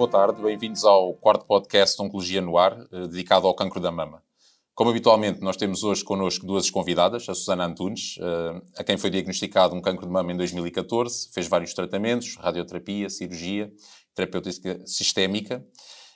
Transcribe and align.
boa 0.00 0.10
tarde, 0.10 0.40
bem-vindos 0.40 0.82
ao 0.82 1.12
quarto 1.12 1.44
podcast 1.44 2.00
Oncologia 2.00 2.40
no 2.40 2.56
Ar, 2.56 2.72
eh, 2.90 3.06
dedicado 3.06 3.46
ao 3.46 3.52
cancro 3.52 3.78
da 3.78 3.92
mama. 3.92 4.22
Como 4.74 4.88
habitualmente, 4.88 5.42
nós 5.42 5.58
temos 5.58 5.84
hoje 5.84 6.02
connosco 6.02 6.46
duas 6.46 6.70
convidadas, 6.70 7.28
a 7.28 7.34
Susana 7.34 7.66
Antunes, 7.66 8.16
eh, 8.18 8.62
a 8.78 8.82
quem 8.82 8.96
foi 8.96 9.10
diagnosticado 9.10 9.74
um 9.74 9.80
cancro 9.82 10.06
de 10.06 10.10
mama 10.10 10.32
em 10.32 10.36
2014, 10.38 11.28
fez 11.34 11.46
vários 11.46 11.74
tratamentos, 11.74 12.34
radioterapia, 12.36 13.10
cirurgia, 13.10 13.70
terapêutica 14.14 14.80
sistémica, 14.86 15.62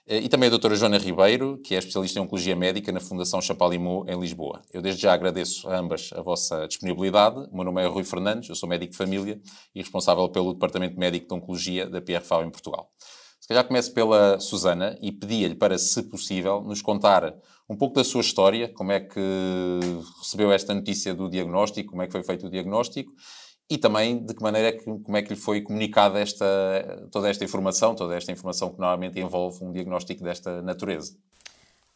eh, 0.07 0.21
e 0.21 0.31
também 0.31 0.47
a 0.47 0.51
doutora 0.51 0.77
Joana 0.77 0.97
Ribeiro, 0.97 1.59
que 1.59 1.75
é 1.75 1.79
especialista 1.79 2.19
em 2.19 2.23
Oncologia 2.23 2.57
Médica 2.57 2.91
na 2.91 3.01
Fundação 3.01 3.43
Chapalimau, 3.43 4.07
em 4.09 4.19
Lisboa. 4.19 4.63
Eu 4.73 4.81
desde 4.81 5.03
já 5.03 5.13
agradeço 5.13 5.69
a 5.69 5.79
ambas 5.79 6.09
a 6.15 6.23
vossa 6.23 6.67
disponibilidade. 6.67 7.37
O 7.53 7.55
meu 7.55 7.67
nome 7.67 7.83
é 7.83 7.87
Rui 7.87 8.05
Fernandes, 8.05 8.49
eu 8.49 8.55
sou 8.55 8.67
médico 8.67 8.93
de 8.93 8.97
família 8.97 9.39
e 9.75 9.83
responsável 9.83 10.27
pelo 10.31 10.55
Departamento 10.55 10.99
Médico 10.99 11.29
de 11.29 11.35
Oncologia 11.35 11.87
da 11.87 12.01
PRFAO 12.01 12.45
em 12.45 12.51
Portugal. 12.51 12.91
Se 13.45 13.49
calhar 13.49 13.67
começo 13.67 13.93
pela 13.93 14.41
Susana 14.41 14.97
e 15.03 15.13
pedia-lhe 15.13 15.55
para, 15.55 15.77
se 15.77 16.03
possível, 16.05 16.63
nos 16.63 16.81
contar 16.81 17.35
um 17.69 17.77
pouco 17.77 17.95
da 17.95 18.03
sua 18.03 18.23
história, 18.23 18.73
como 18.73 18.91
é 18.91 19.01
que 19.01 19.21
recebeu 20.19 20.51
esta 20.51 20.73
notícia 20.73 21.15
do 21.15 21.29
diagnóstico, 21.29 21.91
como 21.91 22.01
é 22.01 22.07
que 22.07 22.13
foi 22.13 22.23
feito 22.23 22.47
o 22.47 22.51
diagnóstico 22.51 23.13
e 23.69 23.77
também 23.77 24.25
de 24.25 24.33
que 24.33 24.43
maneira 24.43 24.69
é 24.69 24.73
que, 24.73 24.85
como 24.85 25.15
é 25.15 25.21
que 25.21 25.35
lhe 25.35 25.39
foi 25.39 25.61
comunicada 25.61 26.19
esta, 26.21 27.07
toda 27.13 27.29
esta 27.29 27.45
informação, 27.45 27.95
toda 27.95 28.17
esta 28.17 28.33
informação 28.33 28.71
que 28.71 28.79
normalmente 28.79 29.21
envolve 29.21 29.63
um 29.63 29.71
diagnóstico 29.71 30.25
desta 30.25 30.63
natureza. 30.63 31.15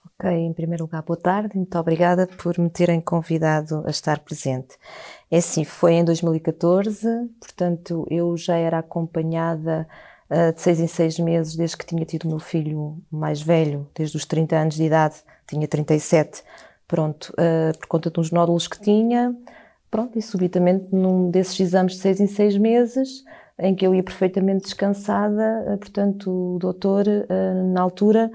Ok, 0.05 0.31
em 0.31 0.53
primeiro 0.53 0.85
lugar, 0.85 1.03
boa 1.03 1.19
tarde, 1.19 1.57
muito 1.57 1.79
obrigada 1.79 2.27
por 2.27 2.59
me 2.59 2.69
terem 2.69 3.01
convidado 3.01 3.83
a 3.87 3.91
estar 3.91 4.19
presente. 4.19 4.77
É 5.31 5.39
assim, 5.39 5.65
foi 5.65 5.95
em 5.95 6.05
2014, 6.05 7.07
portanto 7.41 8.07
eu 8.11 8.37
já 8.37 8.57
era 8.57 8.81
acompanhada 8.81 9.89
de 10.55 10.61
seis 10.61 10.79
em 10.79 10.87
seis 10.87 11.19
meses, 11.19 11.57
desde 11.57 11.77
que 11.77 11.87
tinha 11.87 12.05
tido 12.05 12.25
o 12.25 12.29
meu 12.29 12.39
filho 12.39 12.99
mais 13.11 13.41
velho, 13.41 13.89
desde 13.95 14.17
os 14.17 14.27
30 14.27 14.57
anos 14.57 14.75
de 14.75 14.85
idade, 14.85 15.17
tinha 15.47 15.67
37, 15.67 16.43
pronto, 16.87 17.33
uh, 17.33 17.77
por 17.79 17.87
conta 17.87 18.11
de 18.11 18.21
uns 18.21 18.31
nódulos 18.31 18.69
que 18.69 18.81
tinha, 18.81 19.35
pronto, 19.91 20.19
e 20.19 20.23
subitamente 20.23 20.89
num 20.93 21.31
desses 21.31 21.59
exames 21.59 21.95
de 21.95 22.01
seis 22.01 22.21
em 22.21 22.27
seis 22.27 22.57
meses, 22.59 23.25
em 23.59 23.75
que 23.75 23.87
eu 23.87 23.95
ia 23.95 24.03
perfeitamente 24.03 24.65
descansada, 24.65 25.65
uh, 25.67 25.79
portanto 25.79 26.31
o 26.31 26.59
doutor, 26.59 27.07
na 27.73 27.81
altura, 27.81 28.31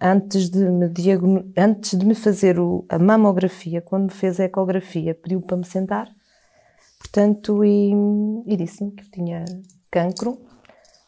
antes, 0.00 0.48
de 0.48 0.64
me 0.64 0.90
antes 1.56 1.98
de 1.98 2.06
me 2.06 2.14
fazer 2.14 2.56
a 2.88 2.98
mamografia, 2.98 3.82
quando 3.82 4.04
me 4.04 4.10
fez 4.10 4.38
a 4.38 4.44
ecografia, 4.44 5.14
pediu 5.14 5.40
para 5.42 5.56
me 5.56 5.64
sentar, 5.64 6.08
portanto, 6.98 7.64
e, 7.64 7.92
e 8.46 8.56
disse-me 8.56 8.92
que 8.92 9.04
eu 9.04 9.10
tinha 9.10 9.44
cancro. 9.90 10.32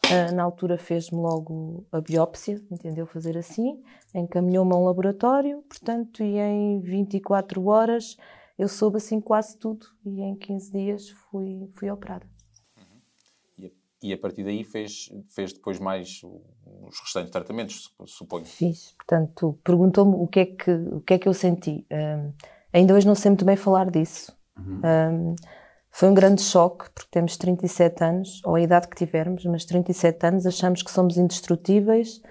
Uh, 0.05 0.33
na 0.33 0.41
altura 0.41 0.75
fez-me 0.77 1.19
logo 1.19 1.85
a 1.91 2.01
biópsia, 2.01 2.59
entendeu? 2.71 3.05
Fazer 3.05 3.37
assim, 3.37 3.79
encaminhou-me 4.15 4.73
a 4.73 4.75
um 4.75 4.85
laboratório, 4.85 5.61
portanto, 5.69 6.23
e 6.23 6.39
em 6.39 6.79
24 6.79 7.63
horas 7.67 8.17
eu 8.59 8.67
soube 8.67 8.97
assim 8.97 9.21
quase 9.21 9.57
tudo 9.57 9.85
e 10.03 10.21
em 10.21 10.35
15 10.35 10.71
dias 10.71 11.09
fui, 11.09 11.69
fui 11.75 11.89
operada. 11.89 12.25
Uhum. 12.77 13.01
E, 13.57 13.65
a, 13.65 13.69
e, 14.03 14.13
a, 14.13 14.17
partir 14.17 14.43
daí 14.43 14.63
fez, 14.63 15.09
fez 15.29 15.53
depois 15.53 15.79
mais 15.79 16.21
os 16.23 16.99
restantes 16.99 17.31
tratamentos, 17.31 17.95
suponho? 18.05 18.45
Fiz, 18.45 18.93
portanto, 18.97 19.57
perguntou-me 19.63 20.15
o, 20.15 20.27
que 20.27 20.39
é 20.41 20.45
que, 20.45 20.71
o 20.71 21.01
que 21.01 21.13
é 21.13 21.19
que 21.19 21.29
eu 21.29 21.33
senti. 21.33 21.85
Um, 21.91 22.33
ainda 22.73 22.93
hoje 22.95 23.07
não 23.07 23.15
sei 23.15 23.29
muito 23.29 23.45
bem 23.45 23.55
falar 23.55 23.89
disso. 23.89 24.35
Uhum. 24.57 24.81
Um, 24.83 25.35
foi 25.91 26.09
um 26.09 26.13
grande 26.13 26.41
choque, 26.41 26.85
porque 26.93 27.09
temos 27.11 27.35
37 27.37 28.03
anos, 28.03 28.41
ou 28.45 28.55
a 28.55 28.61
idade 28.61 28.87
que 28.87 28.95
tivermos, 28.95 29.43
mas 29.45 29.65
37 29.65 30.25
anos, 30.25 30.45
achamos 30.45 30.81
que 30.81 30.91
somos 30.91 31.17
indestrutíveis, 31.17 32.21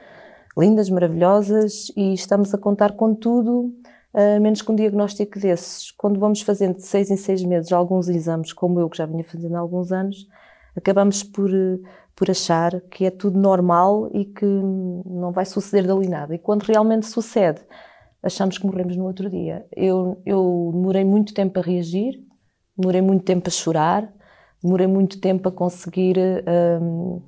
lindas, 0.57 0.89
maravilhosas 0.91 1.93
e 1.97 2.13
estamos 2.15 2.53
a 2.55 2.59
contar 2.59 2.93
com 2.93 3.15
tudo, 3.15 3.73
uh, 4.15 4.41
menos 4.41 4.63
com 4.63 4.73
um 4.73 4.77
diagnóstico 4.77 5.39
desses. 5.39 5.91
Quando 5.93 6.19
vamos 6.19 6.41
fazendo 6.41 6.77
de 6.77 6.83
seis 6.83 7.11
em 7.11 7.17
seis 7.17 7.45
meses 7.45 7.73
alguns 7.73 8.09
exames, 8.09 8.53
como 8.53 8.81
eu 8.81 8.89
que 8.89 8.99
já 8.99 9.07
vinha 9.07 9.25
fazendo 9.25 9.55
há 9.55 9.61
alguns 9.61 9.93
anos, 9.93 10.27
acabamos 10.77 11.23
por, 11.23 11.51
por 12.17 12.31
achar 12.31 12.81
que 12.91 13.05
é 13.05 13.11
tudo 13.11 13.39
normal 13.39 14.09
e 14.13 14.25
que 14.25 14.45
não 14.45 15.31
vai 15.31 15.45
suceder 15.45 15.87
dali 15.87 16.09
nada. 16.09 16.35
E 16.35 16.39
quando 16.39 16.63
realmente 16.63 17.07
sucede, 17.07 17.61
achamos 18.23 18.59
que 18.59 18.67
morremos 18.67 18.97
no 18.97 19.07
outro 19.07 19.31
dia. 19.31 19.67
Eu, 19.77 20.21
eu 20.25 20.71
demorei 20.73 21.05
muito 21.05 21.35
tempo 21.35 21.59
a 21.61 21.63
reagir, 21.63 22.27
demorei 22.79 23.03
muito 23.03 23.25
tempo 23.25 23.49
a 23.49 23.51
chorar, 23.51 24.13
demorei 24.63 24.87
muito 24.87 25.21
tempo 25.21 25.49
a 25.49 25.53
conseguir 25.53 26.17
um, 26.81 27.21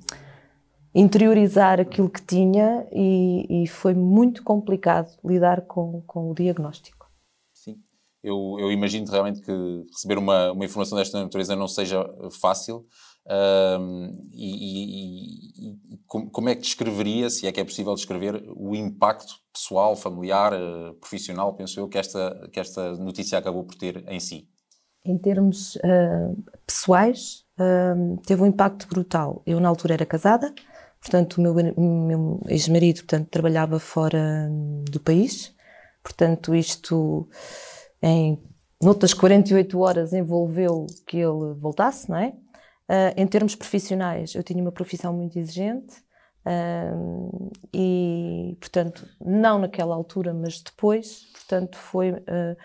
interiorizar 0.95 1.79
aquilo 1.79 2.09
que 2.09 2.21
tinha 2.21 2.87
e, 2.91 3.63
e, 3.63 3.67
foi 3.67 3.93
muito 3.93 4.43
complicado 4.43 5.11
lidar 5.23 5.61
com, 5.61 6.01
com 6.07 6.31
o 6.31 6.33
diagnóstico. 6.33 7.09
Sim, 7.53 7.77
eu, 8.23 8.57
eu, 8.59 8.71
imagino 8.71 9.09
realmente 9.09 9.41
que 9.41 9.51
receber 9.91 10.17
uma, 10.17 10.51
uma 10.51 10.65
informação 10.65 10.97
desta 10.97 11.21
natureza 11.21 11.55
não 11.55 11.67
seja 11.67 12.03
fácil. 12.41 12.85
Um, 13.23 14.29
e, 14.33 15.67
e, 15.67 15.69
e, 15.69 15.97
como 16.07 16.49
é 16.49 16.55
que 16.55 16.61
descreveria, 16.61 17.29
se 17.29 17.45
é 17.45 17.51
que 17.51 17.59
é 17.59 17.63
possível 17.63 17.93
descrever, 17.93 18.43
o 18.55 18.75
impacto 18.75 19.35
pessoal, 19.53 19.95
familiar, 19.95 20.53
eh, 20.53 20.93
profissional, 20.99 21.53
penso 21.53 21.79
eu, 21.79 21.87
que 21.87 21.97
esta, 21.97 22.49
que 22.51 22.59
esta 22.59 22.95
notícia 22.97 23.37
acabou 23.37 23.63
por 23.63 23.75
ter 23.75 24.03
em 24.09 24.19
si? 24.19 24.50
Em 25.03 25.17
termos 25.17 25.75
uh, 25.77 26.43
pessoais, 26.65 27.43
uh, 27.59 28.17
teve 28.25 28.41
um 28.41 28.45
impacto 28.45 28.87
brutal. 28.87 29.41
Eu, 29.45 29.59
na 29.59 29.69
altura, 29.69 29.93
era 29.95 30.05
casada, 30.05 30.53
portanto, 30.99 31.37
o 31.37 31.41
meu, 31.41 31.53
meu 31.55 32.41
ex-marido 32.47 32.99
portanto, 32.99 33.29
trabalhava 33.29 33.79
fora 33.79 34.49
do 34.89 34.99
país, 34.99 35.55
portanto, 36.03 36.53
isto 36.53 37.27
em 38.01 38.41
noutras 38.81 39.13
48 39.13 39.79
horas 39.79 40.13
envolveu 40.13 40.87
que 41.05 41.17
ele 41.17 41.53
voltasse, 41.53 42.09
não 42.09 42.17
é? 42.17 42.33
Uh, 42.89 43.13
em 43.15 43.25
termos 43.25 43.55
profissionais, 43.55 44.35
eu 44.35 44.43
tinha 44.43 44.61
uma 44.61 44.71
profissão 44.71 45.13
muito 45.13 45.39
exigente 45.39 45.95
uh, 46.45 47.51
e, 47.73 48.57
portanto, 48.59 49.07
não 49.23 49.59
naquela 49.59 49.95
altura, 49.95 50.33
mas 50.33 50.61
depois, 50.61 51.29
portanto, 51.31 51.77
foi 51.77 52.11
uh, 52.11 52.57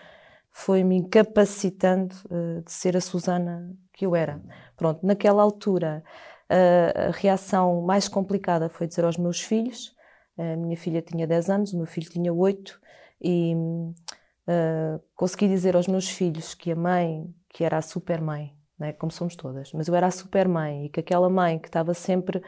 foi-me 0.57 0.95
incapacitando 0.95 2.15
uh, 2.31 2.63
de 2.63 2.71
ser 2.71 2.97
a 2.97 3.01
Susana 3.01 3.71
que 3.93 4.07
eu 4.07 4.15
era. 4.15 4.41
Pronto, 4.75 5.05
naquela 5.05 5.43
altura, 5.43 6.03
uh, 6.49 7.09
a 7.09 7.11
reação 7.11 7.83
mais 7.83 8.07
complicada 8.07 8.67
foi 8.67 8.87
dizer 8.87 9.05
aos 9.05 9.17
meus 9.17 9.39
filhos. 9.39 9.95
A 10.35 10.55
minha 10.55 10.75
filha 10.75 10.99
tinha 10.99 11.27
10 11.27 11.49
anos, 11.51 11.73
o 11.73 11.77
meu 11.77 11.85
filho 11.85 12.09
tinha 12.09 12.33
8, 12.33 12.81
e 13.21 13.53
uh, 13.53 14.99
consegui 15.15 15.47
dizer 15.47 15.75
aos 15.75 15.87
meus 15.87 16.09
filhos 16.09 16.55
que 16.55 16.71
a 16.71 16.75
mãe, 16.75 17.31
que 17.49 17.63
era 17.63 17.77
a 17.77 17.81
super 17.81 18.19
mãe, 18.19 18.51
né, 18.79 18.93
como 18.93 19.11
somos 19.11 19.35
todas, 19.35 19.71
mas 19.73 19.87
eu 19.87 19.93
era 19.93 20.07
a 20.07 20.11
super 20.11 20.47
mãe 20.47 20.85
e 20.85 20.89
que 20.89 20.99
aquela 20.99 21.29
mãe 21.29 21.59
que 21.59 21.67
estava 21.67 21.93
sempre 21.93 22.41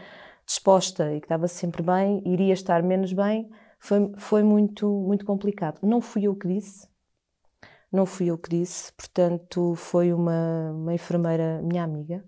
disposta 0.47 1.13
e 1.13 1.19
que 1.19 1.25
estava 1.25 1.47
sempre 1.47 1.83
bem, 1.83 2.23
iria 2.25 2.53
estar 2.53 2.81
menos 2.81 3.13
bem, 3.13 3.47
foi, 3.79 4.11
foi 4.17 4.41
muito, 4.41 4.89
muito 4.89 5.25
complicado. 5.25 5.79
Não 5.83 6.01
fui 6.01 6.23
eu 6.23 6.35
que 6.35 6.47
disse, 6.47 6.89
não 7.91 8.05
fui 8.05 8.27
eu 8.27 8.37
que 8.37 8.49
disse, 8.49 8.93
portanto, 8.93 9.73
foi 9.75 10.13
uma, 10.13 10.71
uma 10.71 10.93
enfermeira, 10.93 11.61
minha 11.63 11.83
amiga, 11.83 12.23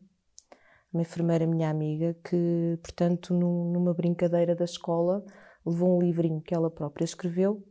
uma 0.93 1.01
enfermeira 1.01 1.45
minha 1.45 1.69
amiga, 1.69 2.15
que, 2.23 2.79
portanto, 2.81 3.33
num, 3.33 3.71
numa 3.71 3.93
brincadeira 3.93 4.55
da 4.55 4.65
escola, 4.65 5.23
levou 5.65 5.97
um 5.97 6.01
livrinho 6.01 6.41
que 6.41 6.53
ela 6.53 6.69
própria 6.69 7.05
escreveu 7.05 7.63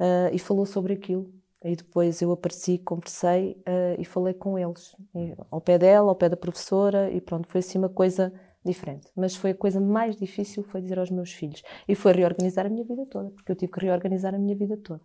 uh, 0.00 0.32
e 0.32 0.38
falou 0.38 0.66
sobre 0.66 0.94
aquilo. 0.94 1.32
E 1.64 1.74
depois 1.74 2.22
eu 2.22 2.30
apareci, 2.30 2.78
conversei 2.78 3.60
uh, 3.66 4.00
e 4.00 4.04
falei 4.04 4.32
com 4.32 4.58
eles, 4.58 4.94
e, 5.14 5.34
ao 5.50 5.60
pé 5.60 5.76
dela, 5.76 6.08
ao 6.08 6.16
pé 6.16 6.28
da 6.28 6.36
professora, 6.36 7.10
e 7.10 7.20
pronto, 7.20 7.48
foi 7.48 7.58
assim 7.58 7.78
uma 7.78 7.88
coisa 7.88 8.32
diferente. 8.64 9.10
Mas 9.14 9.36
foi 9.36 9.50
a 9.50 9.54
coisa 9.54 9.80
mais 9.80 10.16
difícil, 10.16 10.62
foi 10.62 10.80
dizer 10.80 10.98
aos 10.98 11.10
meus 11.10 11.32
filhos. 11.32 11.62
E 11.86 11.94
foi 11.94 12.12
reorganizar 12.12 12.66
a 12.66 12.68
minha 12.68 12.84
vida 12.84 13.04
toda, 13.06 13.30
porque 13.30 13.50
eu 13.52 13.56
tive 13.56 13.72
que 13.72 13.80
reorganizar 13.80 14.34
a 14.34 14.38
minha 14.38 14.56
vida 14.56 14.76
toda. 14.76 15.02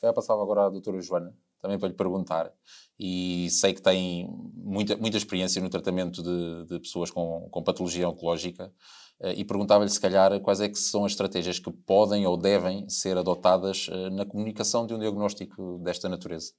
Se 0.00 0.02
calhar 0.02 0.14
passava 0.14 0.42
agora 0.42 0.64
à 0.64 0.70
doutora 0.70 0.98
Joana, 1.02 1.36
também 1.60 1.78
para 1.78 1.88
lhe 1.88 1.94
perguntar, 1.94 2.50
e 2.98 3.50
sei 3.50 3.74
que 3.74 3.82
tem 3.82 4.26
muita, 4.54 4.96
muita 4.96 5.18
experiência 5.18 5.60
no 5.60 5.68
tratamento 5.68 6.22
de, 6.22 6.64
de 6.64 6.80
pessoas 6.80 7.10
com, 7.10 7.46
com 7.50 7.62
patologia 7.62 8.08
oncológica, 8.08 8.72
eh, 9.20 9.34
e 9.34 9.44
perguntava-lhe 9.44 9.90
se 9.90 10.00
calhar 10.00 10.40
quais 10.40 10.62
é 10.62 10.70
que 10.70 10.78
são 10.78 11.04
as 11.04 11.12
estratégias 11.12 11.58
que 11.58 11.70
podem 11.70 12.26
ou 12.26 12.38
devem 12.38 12.88
ser 12.88 13.18
adotadas 13.18 13.90
eh, 13.92 14.08
na 14.08 14.24
comunicação 14.24 14.86
de 14.86 14.94
um 14.94 14.98
diagnóstico 14.98 15.78
desta 15.84 16.08
natureza. 16.08 16.54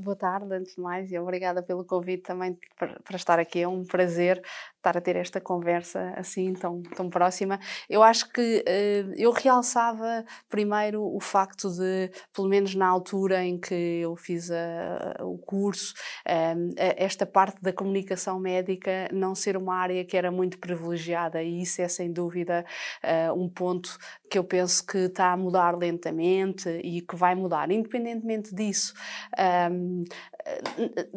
boa 0.00 0.14
tarde, 0.14 0.54
antes 0.54 0.74
de 0.74 0.82
mais, 0.82 1.10
e 1.10 1.18
obrigada 1.18 1.62
pelo 1.62 1.82
convite 1.82 2.24
também 2.24 2.58
para, 2.78 3.00
para, 3.00 3.16
estar 3.16 3.38
aqui. 3.38 3.62
É 3.62 3.68
um 3.68 3.86
prazer 3.86 4.42
estar 4.84 4.98
a 4.98 5.00
ter 5.00 5.16
esta 5.16 5.40
conversa 5.40 6.12
assim 6.16 6.52
tão, 6.52 6.82
tão 6.82 7.08
próxima. 7.08 7.58
Eu 7.88 8.02
acho 8.02 8.30
que 8.30 8.62
uh, 8.68 9.14
eu 9.16 9.32
realçava 9.32 10.24
primeiro 10.48 11.02
o 11.02 11.20
facto 11.20 11.70
de, 11.70 12.10
pelo 12.34 12.48
menos 12.48 12.74
na 12.74 12.86
altura 12.86 13.42
em 13.42 13.58
que 13.58 13.74
eu 13.74 14.14
fiz 14.14 14.50
a, 14.50 15.16
a, 15.18 15.24
o 15.24 15.38
curso, 15.38 15.94
um, 16.28 16.74
eh, 16.76 16.94
esta 16.98 17.24
parte 17.24 17.62
da 17.62 17.72
comunicação 17.72 18.38
médica 18.38 19.08
não 19.12 19.34
ser 19.34 19.56
uma 19.56 19.74
área 19.76 20.04
que 20.04 20.16
era 20.16 20.30
muito 20.30 20.58
privilegiada, 20.58 21.42
e 21.42 21.62
isso 21.62 21.80
é 21.80 21.88
sem 21.88 22.12
dúvida 22.12 22.64
uh, 23.02 23.32
um 23.32 23.48
ponto 23.48 23.96
que 24.28 24.38
eu 24.38 24.44
penso 24.44 24.84
que 24.84 24.98
está 24.98 25.32
a 25.32 25.36
mudar 25.36 25.76
lentamente 25.76 26.68
e 26.82 27.00
que 27.00 27.16
vai 27.16 27.34
mudar. 27.34 27.70
Independentemente 27.70 28.54
disso, 28.54 28.92
um, 29.72 30.04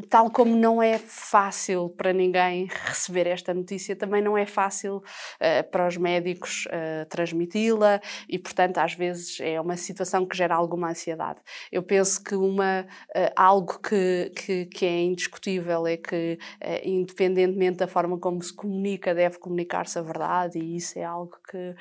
tal 0.09 0.29
como 0.29 0.55
não 0.55 0.81
é 0.81 0.97
fácil 0.97 1.89
para 1.89 2.13
ninguém 2.13 2.67
receber 2.85 3.27
esta 3.27 3.53
notícia, 3.57 3.95
também 3.95 4.21
não 4.21 4.37
é 4.37 4.45
fácil 4.45 4.97
uh, 4.97 5.69
para 5.71 5.87
os 5.87 5.97
médicos 5.97 6.65
uh, 6.67 7.05
transmiti-la 7.09 7.99
e, 8.29 8.37
portanto, 8.39 8.77
às 8.77 8.93
vezes 8.93 9.39
é 9.39 9.59
uma 9.59 9.75
situação 9.77 10.25
que 10.25 10.35
gera 10.35 10.55
alguma 10.55 10.89
ansiedade. 10.89 11.39
Eu 11.71 11.83
penso 11.83 12.23
que 12.23 12.35
uma, 12.35 12.81
uh, 13.09 13.31
algo 13.35 13.79
que, 13.79 14.31
que, 14.35 14.65
que, 14.65 14.85
é 14.85 15.01
indiscutível 15.01 15.85
é 15.87 15.97
que, 15.97 16.37
independentemente 16.83 17.77
da 17.77 17.87
forma 17.87 18.17
como 18.17 18.41
se 18.41 18.53
comunica, 18.53 19.13
deve 19.13 19.37
comunicar-se 19.37 19.99
a 19.99 20.01
verdade 20.01 20.59
e 20.59 20.75
isso 20.75 20.97
é 20.97 21.03
algo 21.03 21.35
que, 21.49 21.75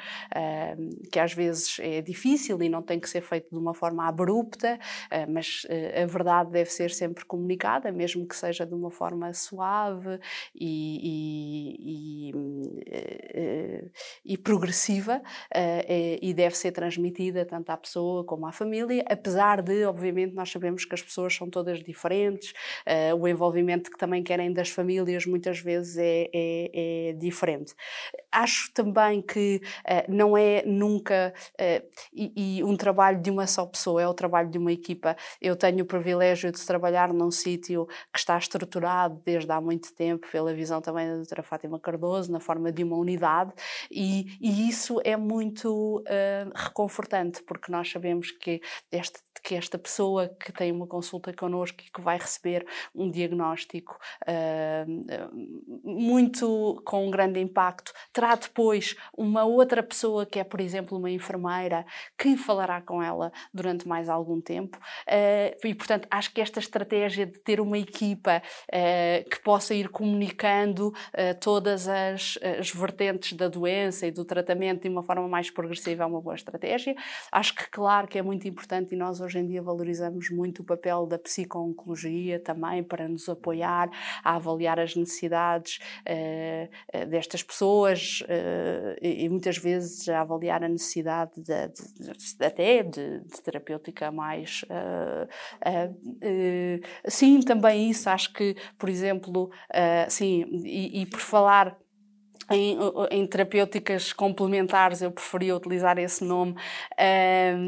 que 1.10 1.18
às 1.18 1.32
vezes 1.32 1.78
é 1.80 2.00
difícil 2.00 2.60
e 2.62 2.68
não 2.68 2.82
tem 2.82 2.98
que 2.98 3.08
ser 3.08 3.20
feito 3.20 3.50
de 3.50 3.58
uma 3.58 3.74
forma 3.74 4.06
abrupta, 4.06 4.78
mas 5.28 5.66
a 6.02 6.06
verdade 6.06 6.50
deve 6.50 6.70
ser 6.70 6.90
sempre 6.90 7.24
comunicada 7.24 7.92
mesmo 7.92 8.26
que 8.26 8.36
seja 8.36 8.66
de 8.66 8.74
uma 8.74 8.90
forma 8.90 9.32
suave 9.32 10.18
e, 10.54 11.00
e, 11.02 11.65
e, 11.78 12.32
eh, 12.86 13.84
e 14.24 14.36
progressiva, 14.36 15.22
eh, 15.54 16.18
e 16.20 16.32
deve 16.34 16.56
ser 16.56 16.72
transmitida 16.72 17.44
tanto 17.44 17.70
à 17.70 17.76
pessoa 17.76 18.24
como 18.24 18.46
à 18.46 18.52
família, 18.52 19.04
apesar 19.08 19.62
de, 19.62 19.84
obviamente, 19.84 20.34
nós 20.34 20.50
sabemos 20.50 20.84
que 20.84 20.94
as 20.94 21.02
pessoas 21.02 21.34
são 21.34 21.48
todas 21.50 21.82
diferentes, 21.82 22.52
eh, 22.84 23.14
o 23.14 23.26
envolvimento 23.26 23.90
que 23.90 23.98
também 23.98 24.22
querem 24.22 24.52
das 24.52 24.68
famílias 24.68 25.26
muitas 25.26 25.58
vezes 25.60 25.96
é, 25.96 26.28
é, 26.32 27.10
é 27.10 27.12
diferente. 27.14 27.74
Acho 28.30 28.72
também 28.74 29.22
que 29.22 29.60
não 30.08 30.36
é 30.36 30.62
nunca 30.66 31.32
e, 32.12 32.62
um 32.62 32.76
trabalho 32.76 33.20
de 33.20 33.30
uma 33.30 33.46
só 33.46 33.64
pessoa, 33.64 34.02
é 34.02 34.06
o 34.06 34.14
trabalho 34.14 34.50
de 34.50 34.58
uma 34.58 34.72
equipa. 34.72 35.16
Eu 35.40 35.56
tenho 35.56 35.82
o 35.84 35.86
privilégio 35.86 36.52
de 36.52 36.64
trabalhar 36.66 37.12
num 37.12 37.30
sítio 37.30 37.86
que 38.12 38.18
está 38.18 38.36
estruturado 38.36 39.20
desde 39.24 39.50
há 39.50 39.60
muito 39.60 39.94
tempo, 39.94 40.26
pela 40.30 40.52
visão 40.52 40.80
também 40.80 41.08
da 41.08 41.16
doutora 41.16 41.42
Cardoso, 41.80 42.32
na 42.32 42.40
forma 42.40 42.72
de 42.72 42.82
uma 42.84 42.96
unidade, 42.96 43.52
e, 43.90 44.36
e 44.40 44.68
isso 44.68 45.00
é 45.04 45.16
muito 45.16 45.98
uh, 46.00 46.52
reconfortante, 46.54 47.42
porque 47.42 47.70
nós 47.70 47.90
sabemos 47.90 48.30
que 48.30 48.60
este 48.90 49.20
que 49.46 49.54
esta 49.54 49.78
pessoa 49.78 50.28
que 50.28 50.52
tem 50.52 50.72
uma 50.72 50.88
consulta 50.88 51.32
connosco 51.32 51.78
e 51.80 51.90
que 51.90 52.00
vai 52.00 52.18
receber 52.18 52.66
um 52.92 53.08
diagnóstico 53.08 53.96
uh, 54.26 55.30
muito 55.84 56.82
com 56.84 57.06
um 57.06 57.10
grande 57.12 57.38
impacto, 57.38 57.92
terá 58.12 58.34
depois 58.34 58.96
uma 59.16 59.44
outra 59.44 59.84
pessoa 59.84 60.26
que 60.26 60.40
é, 60.40 60.44
por 60.44 60.60
exemplo, 60.60 60.98
uma 60.98 61.10
enfermeira 61.10 61.86
que 62.18 62.36
falará 62.36 62.80
com 62.80 63.00
ela 63.00 63.32
durante 63.54 63.86
mais 63.86 64.08
algum 64.08 64.40
tempo 64.40 64.78
uh, 64.78 65.66
e, 65.66 65.74
portanto, 65.76 66.08
acho 66.10 66.32
que 66.32 66.40
esta 66.40 66.58
estratégia 66.58 67.24
de 67.24 67.38
ter 67.38 67.60
uma 67.60 67.78
equipa 67.78 68.42
que 69.30 69.40
possa 69.42 69.74
ir 69.74 69.88
comunicando 69.88 70.92
todas 71.40 71.88
as, 71.88 72.38
as 72.58 72.70
vertentes 72.70 73.32
da 73.34 73.48
doença 73.48 74.06
e 74.06 74.10
do 74.10 74.24
tratamento 74.24 74.82
de 74.82 74.88
uma 74.88 75.02
forma 75.02 75.28
mais 75.28 75.50
progressiva 75.50 76.02
é 76.02 76.06
uma 76.06 76.20
boa 76.20 76.34
estratégia. 76.34 76.94
Acho 77.30 77.54
que, 77.54 77.68
claro, 77.70 78.08
que 78.08 78.18
é 78.18 78.22
muito 78.22 78.48
importante 78.48 78.94
e 78.94 78.98
nós 78.98 79.20
hoje 79.20 79.38
em 79.38 79.46
dia 79.46 79.62
valorizamos 79.62 80.30
muito 80.30 80.62
o 80.62 80.64
papel 80.64 81.06
da 81.06 81.18
psico-oncologia 81.18 82.40
também 82.40 82.82
para 82.82 83.08
nos 83.08 83.28
apoiar 83.28 83.90
a 84.24 84.36
avaliar 84.36 84.78
as 84.78 84.94
necessidades 84.94 85.78
uh, 86.02 87.06
destas 87.06 87.42
pessoas 87.42 88.20
uh, 88.22 88.96
e, 89.00 89.24
e, 89.24 89.28
muitas 89.28 89.58
vezes 89.58 90.08
a 90.08 90.20
avaliar 90.20 90.62
a 90.62 90.68
necessidade 90.68 91.32
de, 91.36 91.68
de, 91.68 92.12
de, 92.12 92.44
até 92.44 92.82
de, 92.82 93.20
terapêutica 93.42 94.10
mais. 94.10 94.62
Uh, 94.64 95.26
sim, 97.06 97.40
também 97.40 97.90
isso, 97.90 98.08
acho 98.08 98.32
que, 98.32 98.56
por 98.78 98.88
exemplo, 98.88 99.50
sim, 100.08 100.44
e, 100.64 101.02
e 101.02 101.06
falar 101.26 101.76
em, 102.50 102.78
em, 103.10 103.26
terapêuticas 103.26 104.12
complementares, 104.12 105.02
eu 105.02 105.10
preferia 105.10 105.56
utilizar 105.56 105.98
esse 105.98 106.24
nome. 106.24 106.54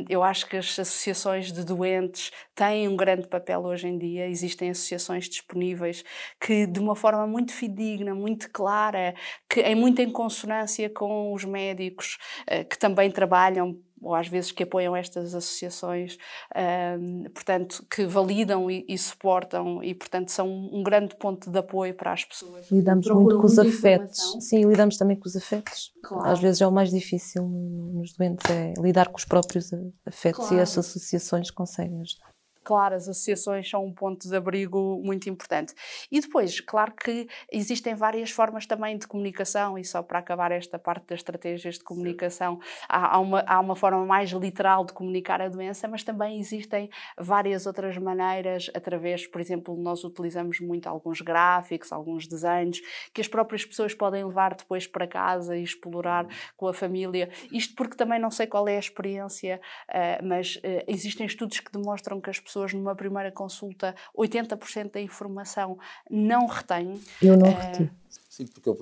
Eu 0.08 0.22
acho 0.22 0.46
que 0.46 0.56
as 0.56 0.78
associações 0.78 1.52
de 1.52 1.64
doentes 1.64 2.30
têm 2.54 2.86
um 2.86 2.96
grande 2.96 3.26
papel 3.26 3.62
hoje 3.62 3.88
em 3.88 3.98
dia. 3.98 4.28
Existem 4.28 4.70
associações 4.70 5.28
disponíveis 5.28 6.04
que, 6.40 6.66
de 6.66 6.78
uma 6.78 6.94
forma 6.94 7.26
muito 7.26 7.52
fidedigna, 7.52 8.14
muito 8.14 8.50
clara, 8.50 9.14
que 9.48 9.60
é 9.60 9.74
muito 9.74 10.00
em 10.00 10.12
consonância 10.12 10.88
com 10.88 11.32
os 11.32 11.44
médicos 11.44 12.16
uh, 12.42 12.64
que 12.68 12.78
também 12.78 13.10
trabalham 13.10 13.76
ou 14.00 14.14
às 14.14 14.28
vezes 14.28 14.52
que 14.52 14.62
apoiam 14.62 14.94
estas 14.94 15.34
associações, 15.34 16.16
um, 16.98 17.24
portanto, 17.34 17.84
que 17.90 18.04
validam 18.04 18.70
e, 18.70 18.84
e, 18.88 18.96
suportam 18.96 19.82
e, 19.82 19.94
portanto, 19.94 20.30
são 20.30 20.48
um 20.48 20.82
grande 20.82 21.16
ponto 21.16 21.50
de 21.50 21.58
apoio 21.58 21.94
para 21.94 22.12
as 22.12 22.24
pessoas. 22.24 22.70
Lidamos 22.70 23.06
muito 23.08 23.38
com 23.38 23.46
os 23.46 23.58
afetos. 23.58 24.36
Sim, 24.40 24.64
lidamos 24.64 24.96
também 24.96 25.16
com 25.16 25.28
os 25.28 25.36
afetos. 25.36 25.92
Claro. 26.02 26.30
Às 26.30 26.40
vezes 26.40 26.60
é 26.60 26.66
o 26.66 26.72
mais 26.72 26.90
difícil 26.90 27.46
nos 27.48 28.12
doentes, 28.14 28.50
é 28.50 28.74
lidar 28.80 29.08
com 29.08 29.16
os 29.16 29.24
próprios 29.24 29.70
afetos 30.06 30.46
claro. 30.46 30.56
e 30.56 30.60
as 30.60 30.76
associações 30.76 31.50
conseguem 31.50 32.00
ajudar 32.00 32.27
claro, 32.68 32.94
as 32.96 33.08
associações 33.08 33.66
são 33.66 33.82
um 33.82 33.90
ponto 33.94 34.28
de 34.28 34.36
abrigo 34.36 35.00
muito 35.02 35.26
importante. 35.30 35.72
E 36.12 36.20
depois, 36.20 36.60
claro 36.60 36.92
que 36.92 37.26
existem 37.50 37.94
várias 37.94 38.30
formas 38.30 38.66
também 38.66 38.98
de 38.98 39.06
comunicação, 39.06 39.78
e 39.78 39.84
só 39.86 40.02
para 40.02 40.18
acabar 40.18 40.52
esta 40.52 40.78
parte 40.78 41.06
das 41.06 41.20
estratégias 41.20 41.76
de 41.78 41.84
comunicação, 41.84 42.60
há, 42.86 43.16
há, 43.16 43.18
uma, 43.20 43.42
há 43.46 43.58
uma 43.58 43.74
forma 43.74 44.04
mais 44.04 44.32
literal 44.32 44.84
de 44.84 44.92
comunicar 44.92 45.40
a 45.40 45.48
doença, 45.48 45.88
mas 45.88 46.04
também 46.04 46.38
existem 46.38 46.90
várias 47.16 47.64
outras 47.64 47.96
maneiras, 47.96 48.70
através, 48.74 49.26
por 49.26 49.40
exemplo, 49.40 49.74
nós 49.74 50.04
utilizamos 50.04 50.60
muito 50.60 50.90
alguns 50.90 51.22
gráficos, 51.22 51.90
alguns 51.90 52.26
desenhos, 52.26 52.82
que 53.14 53.22
as 53.22 53.28
próprias 53.28 53.64
pessoas 53.64 53.94
podem 53.94 54.22
levar 54.26 54.54
depois 54.54 54.86
para 54.86 55.08
casa 55.08 55.56
e 55.56 55.62
explorar 55.62 56.26
com 56.54 56.68
a 56.68 56.74
família. 56.74 57.30
Isto 57.50 57.74
porque 57.74 57.96
também 57.96 58.20
não 58.20 58.30
sei 58.30 58.46
qual 58.46 58.68
é 58.68 58.76
a 58.76 58.78
experiência, 58.78 59.58
uh, 59.88 60.22
mas 60.22 60.56
uh, 60.56 60.84
existem 60.86 61.26
estudos 61.26 61.60
que 61.60 61.72
demonstram 61.72 62.20
que 62.20 62.28
as 62.28 62.38
pessoas 62.38 62.57
pessoas 62.58 62.74
numa 62.74 62.94
primeira 62.94 63.30
consulta, 63.30 63.94
80% 64.16 64.92
da 64.92 65.00
informação 65.00 65.78
não 66.10 66.46
retêm. 66.46 67.00
Eu 67.22 67.36
não 67.36 67.48
uh, 67.48 67.54
reti. 67.54 67.90
Sim, 68.28 68.46
porque 68.46 68.68
eu, 68.68 68.76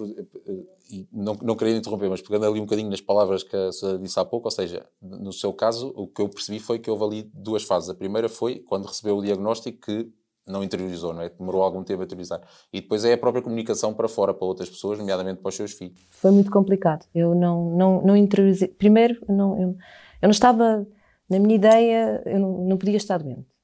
e 0.90 1.06
não, 1.12 1.34
não 1.42 1.56
queria 1.56 1.76
interromper, 1.76 2.08
mas 2.08 2.22
pegando 2.22 2.46
ali 2.46 2.60
um 2.60 2.64
bocadinho 2.64 2.90
nas 2.90 3.00
palavras 3.00 3.42
que 3.42 3.56
a 3.56 3.72
senhora 3.72 3.98
disse 3.98 4.18
há 4.18 4.24
pouco, 4.24 4.46
ou 4.46 4.50
seja, 4.50 4.86
no 5.00 5.32
seu 5.32 5.52
caso, 5.52 5.92
o 5.96 6.06
que 6.06 6.22
eu 6.22 6.28
percebi 6.28 6.60
foi 6.60 6.78
que 6.78 6.90
houve 6.90 7.04
ali 7.04 7.30
duas 7.34 7.62
fases. 7.62 7.90
A 7.90 7.94
primeira 7.94 8.28
foi 8.28 8.60
quando 8.60 8.86
recebeu 8.86 9.16
o 9.16 9.22
diagnóstico 9.22 9.78
que 9.80 10.10
não 10.46 10.62
interiorizou, 10.62 11.12
não 11.12 11.22
é? 11.22 11.28
Demorou 11.28 11.62
algum 11.62 11.82
tempo 11.82 12.02
a 12.02 12.04
interiorizar. 12.04 12.40
E 12.72 12.80
depois 12.80 13.04
é 13.04 13.14
a 13.14 13.18
própria 13.18 13.42
comunicação 13.42 13.92
para 13.92 14.08
fora, 14.08 14.32
para 14.32 14.46
outras 14.46 14.70
pessoas, 14.70 14.98
nomeadamente 14.98 15.40
para 15.40 15.48
os 15.48 15.56
seus 15.56 15.72
filhos. 15.72 16.06
Foi 16.10 16.30
muito 16.30 16.52
complicado. 16.52 17.04
Eu 17.12 17.34
não, 17.34 17.76
não, 17.76 18.02
não 18.02 18.16
interiorizei. 18.16 18.68
Primeiro, 18.68 19.20
não, 19.28 19.60
eu, 19.60 19.68
eu 19.70 19.76
não 20.22 20.30
estava. 20.30 20.86
Na 21.28 21.40
minha 21.40 21.56
ideia, 21.56 22.22
eu 22.24 22.38
não, 22.38 22.64
não 22.64 22.76
podia 22.76 22.96
estar 22.96 23.18
doente. 23.18 23.55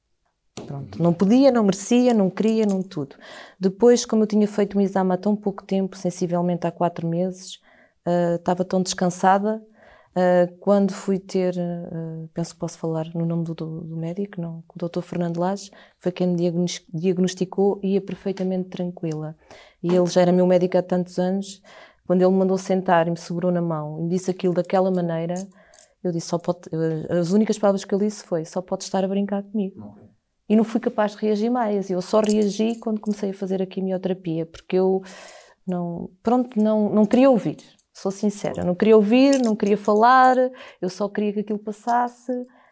Pronto, 0.55 1.01
não 1.01 1.13
podia, 1.13 1.51
não 1.51 1.63
merecia, 1.63 2.13
não 2.13 2.29
queria, 2.29 2.65
não 2.65 2.81
tudo. 2.81 3.15
Depois, 3.59 4.05
como 4.05 4.23
eu 4.23 4.27
tinha 4.27 4.47
feito 4.47 4.77
um 4.77 4.81
exame 4.81 5.13
há 5.13 5.17
tão 5.17 5.35
pouco 5.35 5.63
tempo, 5.63 5.97
sensivelmente 5.97 6.67
há 6.67 6.71
quatro 6.71 7.07
meses, 7.07 7.55
uh, 8.07 8.35
estava 8.35 8.63
tão 8.63 8.81
descansada, 8.81 9.61
uh, 10.15 10.57
quando 10.59 10.93
fui 10.93 11.17
ter, 11.19 11.55
uh, 11.55 12.29
penso 12.33 12.53
que 12.53 12.59
posso 12.59 12.77
falar 12.77 13.09
no 13.15 13.25
nome 13.25 13.43
do, 13.43 13.53
do, 13.53 13.97
médico, 13.97 14.39
não, 14.39 14.63
o 14.73 14.87
Dr. 14.87 15.01
Fernando 15.01 15.39
Lage, 15.39 15.71
foi 15.97 16.11
quem 16.11 16.27
me 16.27 16.51
diagnosticou 16.93 17.79
e 17.83 17.93
ia 17.93 18.01
perfeitamente 18.01 18.69
tranquila. 18.69 19.35
E 19.81 19.93
ele 19.93 20.05
já 20.07 20.21
era 20.21 20.31
meu 20.31 20.45
médico 20.45 20.77
há 20.77 20.83
tantos 20.83 21.17
anos, 21.17 21.61
quando 22.05 22.21
ele 22.21 22.31
me 22.31 22.37
mandou 22.37 22.57
sentar 22.57 23.07
e 23.07 23.11
me 23.11 23.17
segurou 23.17 23.51
na 23.51 23.61
mão 23.61 23.99
e 23.99 24.03
me 24.03 24.09
disse 24.09 24.29
aquilo 24.29 24.53
daquela 24.53 24.91
maneira, 24.91 25.35
eu 26.03 26.11
disse, 26.11 26.27
só 26.27 26.37
pode, 26.37 26.69
as 27.09 27.31
únicas 27.31 27.57
palavras 27.57 27.85
que 27.85 27.95
ele 27.95 28.05
disse 28.05 28.25
foi, 28.25 28.43
só 28.43 28.61
pode 28.61 28.83
estar 28.83 29.03
a 29.05 29.07
brincar 29.07 29.41
comigo. 29.41 29.95
E 30.47 30.55
não 30.55 30.63
fui 30.63 30.79
capaz 30.79 31.13
de 31.13 31.17
reagir 31.17 31.49
mais. 31.49 31.89
Eu 31.89 32.01
só 32.01 32.19
reagi 32.19 32.75
quando 32.79 32.99
comecei 32.99 33.29
a 33.31 33.33
fazer 33.33 33.61
a 33.61 33.65
quimioterapia, 33.65 34.45
porque 34.45 34.75
eu 34.75 35.01
não, 35.65 36.09
pronto, 36.21 36.61
não, 36.61 36.89
não 36.89 37.05
queria 37.05 37.29
ouvir. 37.29 37.57
Sou 37.93 38.11
sincera, 38.11 38.63
não 38.63 38.73
queria 38.73 38.95
ouvir, 38.95 39.39
não 39.39 39.55
queria 39.55 39.77
falar, 39.77 40.35
eu 40.81 40.89
só 40.89 41.07
queria 41.07 41.31
que 41.31 41.39
aquilo 41.41 41.59
passasse. 41.59 42.31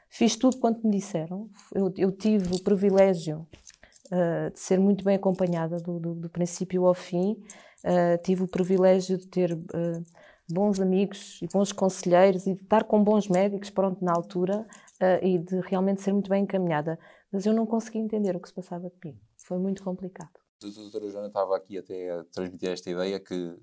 Fiz 0.09 0.35
tudo 0.35 0.57
quanto 0.57 0.85
me 0.85 0.91
disseram. 0.91 1.49
Eu, 1.73 1.93
eu 1.95 2.11
tive 2.11 2.53
o 2.55 2.61
privilégio 2.61 3.47
uh, 4.11 4.51
de 4.51 4.59
ser 4.59 4.79
muito 4.79 5.05
bem 5.05 5.15
acompanhada 5.15 5.77
do, 5.77 5.99
do, 5.99 6.15
do 6.15 6.29
princípio 6.29 6.85
ao 6.85 6.93
fim. 6.93 7.37
Uh, 7.83 8.21
tive 8.23 8.43
o 8.43 8.47
privilégio 8.47 9.17
de 9.17 9.27
ter 9.27 9.53
uh, 9.53 10.03
bons 10.49 10.81
amigos 10.81 11.39
e 11.41 11.47
bons 11.47 11.71
conselheiros 11.71 12.45
e 12.45 12.55
de 12.55 12.63
estar 12.63 12.83
com 12.83 13.01
bons 13.01 13.29
médicos, 13.29 13.69
pronto, 13.69 14.03
na 14.03 14.11
altura, 14.11 14.65
e 15.23 15.39
de 15.39 15.61
realmente 15.61 15.99
ser 16.01 16.13
muito 16.13 16.29
bem 16.29 16.43
encaminhada. 16.43 16.99
Mas 17.31 17.45
eu 17.45 17.53
não 17.53 17.65
consegui 17.65 18.00
entender 18.00 18.35
o 18.35 18.39
que 18.39 18.47
se 18.47 18.53
passava 18.53 18.89
de 18.89 18.95
mim. 19.03 19.19
Foi 19.38 19.57
muito 19.57 19.83
complicado. 19.83 20.39
A 20.63 20.67
doutora 20.67 21.09
Joana 21.09 21.27
estava 21.27 21.55
aqui 21.55 21.77
até 21.77 22.11
a 22.11 22.23
transmitir 22.25 22.69
esta 22.69 22.89
ideia 22.89 23.19
que 23.19 23.55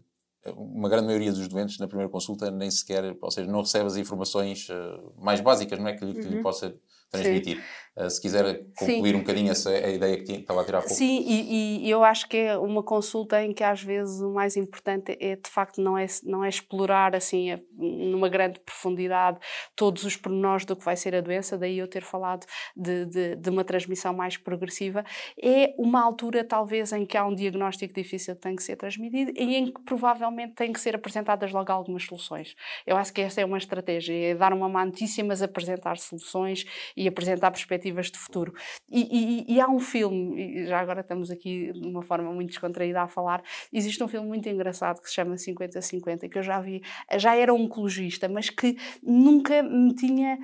uma 0.56 0.88
grande 0.88 1.06
maioria 1.06 1.32
dos 1.32 1.48
doentes 1.48 1.78
na 1.78 1.87
primeira 1.87 2.10
consulta 2.10 2.50
nem 2.50 2.70
sequer, 2.70 3.16
ou 3.20 3.30
seja, 3.30 3.50
não 3.50 3.60
recebe 3.60 3.87
as 3.87 3.96
informações 3.96 4.68
mais 5.16 5.40
básicas, 5.40 5.78
não 5.78 5.88
é? 5.88 5.96
Que, 5.96 6.04
lhe, 6.04 6.14
que 6.14 6.28
lhe 6.28 6.37
uhum. 6.37 6.42
possa 6.42 6.75
transmitir. 7.10 7.62
Uh, 7.99 8.09
se 8.09 8.21
quiser 8.21 8.64
concluir 8.76 9.11
Sim. 9.11 9.17
um 9.17 9.19
bocadinho 9.19 9.50
essa 9.50 9.71
a 9.71 9.90
ideia 9.90 10.17
que 10.17 10.25
tinha, 10.25 10.38
estava 10.38 10.61
a 10.61 10.64
tirar 10.64 10.81
pouco. 10.81 10.95
Sim, 10.95 11.25
e, 11.26 11.85
e, 11.85 11.90
eu 11.90 12.05
acho 12.05 12.28
que 12.28 12.37
é 12.37 12.57
uma 12.57 12.83
consulta 12.83 13.43
em 13.43 13.52
que 13.52 13.64
às 13.64 13.83
vezes 13.83 14.21
o 14.21 14.33
mais 14.33 14.57
importante 14.57 15.17
é 15.21 15.35
de 15.35 15.50
facto 15.50 15.81
não 15.81 15.99
é, 15.99 16.07
não 16.23 16.45
é 16.45 16.49
explorar 16.49 17.17
assim 17.17 17.50
a, 17.50 17.59
numa 17.76 18.28
grande 18.28 18.61
profundidade 18.61 19.38
todos 19.75 20.05
os 20.05 20.17
pormenores 20.17 20.64
do 20.64 20.76
que 20.76 20.85
vai 20.85 20.97
ser 20.97 21.14
a 21.14 21.21
doença, 21.21 21.59
daí 21.59 21.78
eu 21.78 21.88
ter 21.88 22.02
falado 22.02 22.47
de, 22.76 23.07
de, 23.07 23.37
de 23.37 23.50
uma 23.50 23.64
transmissão 23.64 24.12
mais 24.14 24.37
progressiva. 24.37 25.05
É 25.43 25.75
uma 25.76 26.00
altura 26.00 26.45
talvez 26.45 26.93
em 26.93 27.05
que 27.05 27.17
há 27.17 27.26
um 27.26 27.35
diagnóstico 27.35 27.93
difícil 27.93 28.37
que 28.37 28.43
tem 28.43 28.55
que 28.55 28.62
ser 28.62 28.76
transmitido 28.76 29.33
e 29.35 29.57
em 29.57 29.73
que 29.73 29.81
provavelmente 29.83 30.55
têm 30.55 30.73
que 30.73 30.81
ser 30.81 30.95
apresentadas 30.95 31.50
logo 31.52 31.73
algumas 31.73 32.05
soluções. 32.05 32.55
Eu 32.87 32.97
acho 32.97 33.12
que 33.12 33.21
essa 33.21 33.40
é 33.40 33.45
uma 33.45 33.59
estratégia, 33.59 34.14
é 34.14 34.35
dar 34.35 34.52
uma 34.52 34.69
má 34.69 34.85
notícia 34.85 35.25
mas 35.25 35.43
apresentar 35.43 35.99
soluções 35.99 36.64
e 36.97 37.09
apresentar 37.09 37.50
perspectivas 37.50 37.88
de 37.92 38.18
futuro. 38.18 38.52
E, 38.90 39.45
e, 39.49 39.54
e, 39.54 39.61
há 39.61 39.68
um 39.68 39.78
filme, 39.78 40.66
já 40.66 40.78
agora 40.78 41.00
estamos 41.00 41.30
aqui 41.30 41.73
de 41.73 41.87
uma 41.87 42.02
forma 42.02 42.33
muito 42.33 42.49
descontraída 42.49 43.02
a 43.02 43.09
falar, 43.09 43.42
existe 43.73 44.02
um 44.02 44.09
filme 44.09 44.26
muito 44.26 44.49
engraçado 44.49 45.00
que 45.00 45.09
se 45.09 45.14
chama 45.14 45.35
50-50, 45.35 46.28
que 46.28 46.38
eu 46.38 46.42
já 46.42 46.61
vi, 46.61 46.83
já 47.16 47.35
era 47.35 47.52
oncologista, 47.52 48.28
mas 48.28 48.50
que 48.50 48.76
nunca 49.02 49.62
me 49.62 49.95
tinha 49.95 50.38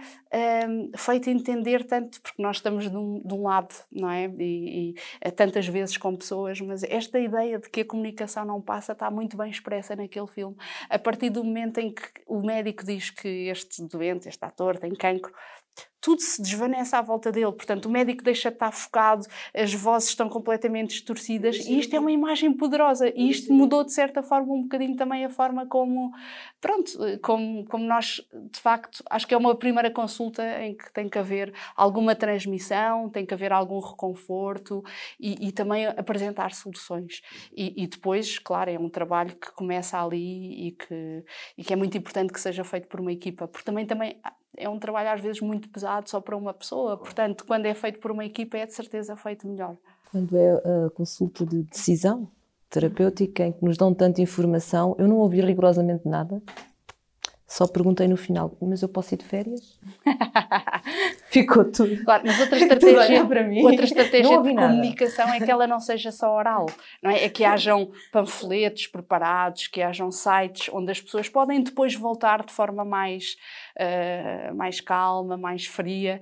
um, 0.69 0.91
feito 0.97 1.31
entender 1.31 1.85
tanto, 1.85 2.21
porque 2.21 2.43
nós 2.43 2.57
estamos 2.57 2.91
de 2.91 2.97
um, 2.97 3.21
de 3.25 3.35
um 3.35 3.43
lado, 3.43 3.75
não 3.91 4.11
é? 4.11 4.27
E, 4.27 4.91
e, 4.91 4.95
eh, 5.21 5.31
tantas 5.31 5.67
vezes 5.67 5.97
com 5.97 6.15
pessoas, 6.17 6.61
mas 6.61 6.83
esta 6.83 7.19
ideia 7.19 7.59
de 7.59 7.69
que 7.69 7.81
a 7.81 7.85
comunicação 7.85 8.45
não 8.45 8.61
passa 8.61 8.93
está 8.93 9.11
muito 9.11 9.37
bem 9.37 9.51
expressa 9.51 9.95
naquele 9.97 10.27
filme. 10.27 10.57
A 10.89 10.99
partir 10.99 11.31
do 11.31 11.45
momento 11.45 11.79
em 11.79 11.93
que 11.93 12.03
o 12.27 12.41
médico 12.45 12.85
diz 12.85 13.11
que 13.11 13.29
este 13.49 13.83
doente, 13.87 14.29
este 14.29 14.45
ator, 14.45 14.79
tem 14.79 14.95
cancro, 14.95 15.33
tudo 16.05 16.21
se 16.21 16.43
desvanece 16.43 16.95
à 16.95 17.01
volta 17.01 17.33
dele. 17.33 17.51
Portanto, 17.53 17.87
o 17.87 17.91
médico 17.91 18.23
deixa 18.23 18.51
de 18.51 18.57
estar 18.57 18.71
focado, 18.71 19.27
as 19.55 19.73
vozes 19.73 20.11
estão 20.11 20.29
completamente 20.29 20.91
distorcidas 20.91 21.57
e 21.57 21.79
isto 21.79 21.97
é 21.97 21.99
uma 21.99 22.13
imagem 22.13 22.53
poderosa. 22.53 23.11
E 23.17 23.31
isto 23.31 23.51
mudou, 23.51 23.83
de 23.83 23.95
certa 23.95 24.23
forma, 24.23 24.53
um 24.53 24.65
bocadinho 24.65 24.97
também 24.97 25.25
a 25.25 25.31
forma 25.31 25.67
como, 25.67 26.13
pronto, 26.61 26.93
como, 27.23 27.65
como 27.65 27.87
nós, 27.87 28.21
de 28.53 28.61
facto, 28.61 29.03
acho 29.09 29.27
que 29.27 29.33
é 29.33 29.37
uma 29.39 29.55
primeira 29.55 29.91
consulta 29.91 30.43
em 30.63 30.77
que 30.77 30.93
tem 30.93 31.09
que 31.09 31.19
haver 31.19 31.55
alguma 31.75 32.15
transmissão, 32.15 33.09
tem 33.09 33.25
que 33.25 33.33
haver 33.33 33.51
algum 33.51 33.81
reconforto 33.81 34.85
e, 35.19 35.49
e 35.49 35.53
também 35.53 35.87
apresentar 35.87 36.53
soluções. 36.53 37.23
E, 37.57 37.83
e, 37.83 37.87
depois, 37.87 38.39
claro, 38.39 38.71
é 38.71 38.79
um 38.79 38.91
trabalho 38.91 39.35
que 39.37 39.51
começa 39.53 39.99
ali 39.99 40.69
e 40.69 40.73
que, 40.73 41.25
e 41.57 41.65
que 41.65 41.73
é 41.73 41.77
muito 41.77 41.97
importante 41.97 42.31
que 42.31 42.41
seja 42.41 42.63
feito 42.63 42.89
por 42.89 43.01
uma 43.01 43.11
equipa, 43.11 43.49
porque 43.49 43.65
também, 43.65 43.87
também 43.87 44.21
é 44.57 44.69
um 44.69 44.79
trabalho 44.79 45.11
às 45.11 45.21
vezes 45.21 45.41
muito 45.41 45.69
pesado 45.69 45.94
só 46.07 46.21
para 46.21 46.37
uma 46.37 46.53
pessoa, 46.53 46.97
portanto, 46.97 47.45
quando 47.47 47.67
é 47.67 47.75
feito 47.75 47.99
por 47.99 48.11
uma 48.11 48.25
equipa, 48.25 48.57
é 48.59 48.67
de 48.67 48.73
certeza 48.75 49.17
feito 49.17 49.47
melhor. 49.47 49.77
Quando 50.11 50.37
é 50.37 50.53
a 50.87 50.91
consulta 50.91 51.45
de 51.45 51.63
decisão 51.63 52.29
terapêutica 52.71 53.47
em 53.47 53.53
que 53.53 53.65
nos 53.65 53.77
dão 53.77 53.95
tanta 53.95 54.21
informação, 54.21 54.97
eu 54.99 55.07
não 55.07 55.19
ouvi 55.19 55.41
rigorosamente 55.41 56.09
nada. 56.09 56.43
Só 57.55 57.69
perguntei 57.69 58.09
no 58.09 58.17
final, 58.17 58.51
mas 58.61 58.83
eu 58.83 58.89
posso 58.89 59.15
ir 59.15 59.19
de 59.19 59.25
férias? 59.25 59.79
Ficou 61.31 61.65
tudo. 61.71 62.03
Claro, 62.03 62.25
mas 62.27 62.41
outra 62.41 62.59
estratégia, 62.59 63.25
para 63.25 63.45
mim. 63.45 63.63
Outra 63.63 63.85
estratégia 63.85 64.43
de 64.43 64.53
nada. 64.53 64.69
comunicação 64.71 65.33
é 65.33 65.39
que 65.39 65.49
ela 65.49 65.65
não 65.65 65.79
seja 65.79 66.11
só 66.11 66.35
oral, 66.35 66.67
não 67.01 67.13
é? 67.13 67.27
É 67.27 67.29
que 67.29 67.45
hajam 67.45 67.93
panfletos 68.11 68.89
preparados, 68.89 69.69
que 69.69 69.81
hajam 69.81 70.11
sites 70.11 70.69
onde 70.73 70.91
as 70.91 71.01
pessoas 71.01 71.29
podem 71.29 71.63
depois 71.63 71.95
voltar 71.95 72.45
de 72.45 72.53
forma 72.53 72.85
mais, 72.85 73.37
uh, 73.79 74.53
mais 74.57 74.81
calma, 74.81 75.37
mais 75.37 75.65
fria, 75.65 76.21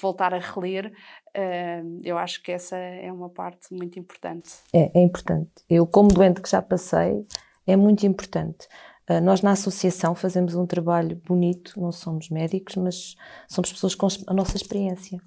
voltar 0.00 0.34
a 0.34 0.38
reler. 0.38 0.92
Uh, 1.28 2.00
eu 2.02 2.18
acho 2.18 2.42
que 2.42 2.50
essa 2.50 2.76
é 2.76 3.12
uma 3.12 3.28
parte 3.28 3.72
muito 3.72 4.00
importante. 4.00 4.50
É, 4.74 4.90
é 4.98 5.00
importante. 5.00 5.52
Eu, 5.70 5.86
como 5.86 6.08
doente 6.08 6.42
que 6.42 6.50
já 6.50 6.60
passei, 6.60 7.24
é 7.68 7.76
muito 7.76 8.04
importante. 8.04 8.66
Ah, 9.12 9.20
nós, 9.20 9.42
na 9.42 9.52
associação, 9.52 10.14
fazemos 10.14 10.54
um 10.54 10.66
trabalho 10.66 11.20
bonito, 11.26 11.78
não 11.78 11.92
somos 11.92 12.30
médicos, 12.30 12.76
mas 12.76 13.14
somos 13.46 13.70
pessoas 13.70 13.94
com 13.94 14.08
a 14.26 14.32
nossa 14.32 14.56
experiência. 14.56 15.18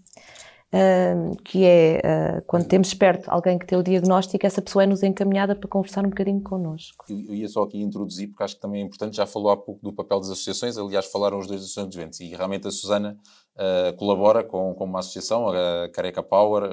Uh, 0.74 1.38
que 1.44 1.64
é 1.64 2.02
uh, 2.04 2.44
quando 2.48 2.68
temos 2.68 2.94
perto 2.94 3.30
alguém 3.30 3.58
que 3.58 3.66
tem 3.66 3.78
o 3.78 3.84
diagnóstico, 3.84 4.46
essa 4.46 4.62
pessoa 4.62 4.84
é-nos 4.84 5.04
encaminhada 5.04 5.56
para 5.56 5.70
conversar 5.70 6.04
um 6.06 6.10
bocadinho 6.10 6.42
connosco. 6.42 7.06
Eu, 7.08 7.34
ia 7.34 7.48
só 7.48 7.64
aqui 7.64 7.82
introduzir, 7.82 8.28
porque 8.30 8.44
acho 8.44 8.56
que 8.56 8.62
também 8.62 8.82
é 8.82 8.84
importante, 8.86 9.16
já 9.16 9.26
falou 9.26 9.52
há 9.52 9.58
pouco 9.58 9.82
do 9.82 9.94
papel 9.94 10.20
das 10.20 10.32
associações, 10.32 10.78
aliás, 10.78 11.06
falaram 11.06 11.38
os 11.38 11.48
dois 11.48 11.62
associações 11.62 11.92
de 11.92 11.98
doentes, 11.98 12.20
e 12.20 12.36
realmente 12.36 12.68
a 12.68 12.72
Susana 12.72 13.18
uh, 13.56 13.96
colabora 13.96 14.44
com, 14.44 14.74
com 14.74 14.84
uma 14.84 15.00
associação, 15.00 15.48
a 15.48 15.88
Careca 15.94 16.24
Power, 16.24 16.64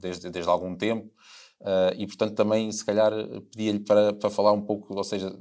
desde, 0.00 0.30
desde 0.30 0.50
algum 0.50 0.74
tempo, 0.74 1.10
e 1.98 2.06
portanto 2.06 2.34
também, 2.34 2.72
se 2.72 2.84
calhar, 2.84 3.12
pedia-lhe 3.52 3.80
para, 3.80 4.14
para 4.14 4.30
falar 4.30 4.52
um 4.52 4.62
pouco, 4.62 4.94
ou 4.94 5.04
seja, 5.04 5.36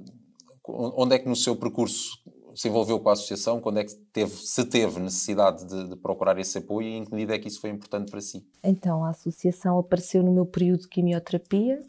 onde 0.67 1.15
é 1.15 1.19
que 1.19 1.27
no 1.27 1.35
seu 1.35 1.55
percurso 1.55 2.19
se 2.55 2.67
envolveu 2.67 2.99
com 2.99 3.09
a 3.09 3.13
associação? 3.13 3.59
Quando 3.59 3.79
é 3.79 3.83
que 3.83 3.95
teve, 4.13 4.31
se 4.31 4.65
teve 4.65 4.99
necessidade 4.99 5.65
de, 5.65 5.89
de, 5.89 5.95
procurar 5.95 6.37
esse 6.37 6.57
apoio 6.57 6.87
e 6.87 6.97
em 6.97 7.05
que 7.05 7.11
medida 7.11 7.35
é 7.35 7.39
que 7.39 7.47
isso 7.47 7.61
foi 7.61 7.69
importante 7.69 8.11
para 8.11 8.21
si? 8.21 8.45
Então, 8.63 9.03
a 9.05 9.09
associação 9.09 9.79
apareceu 9.79 10.23
no 10.23 10.31
meu 10.31 10.45
período 10.45 10.81
de 10.81 10.89
quimioterapia. 10.89 11.79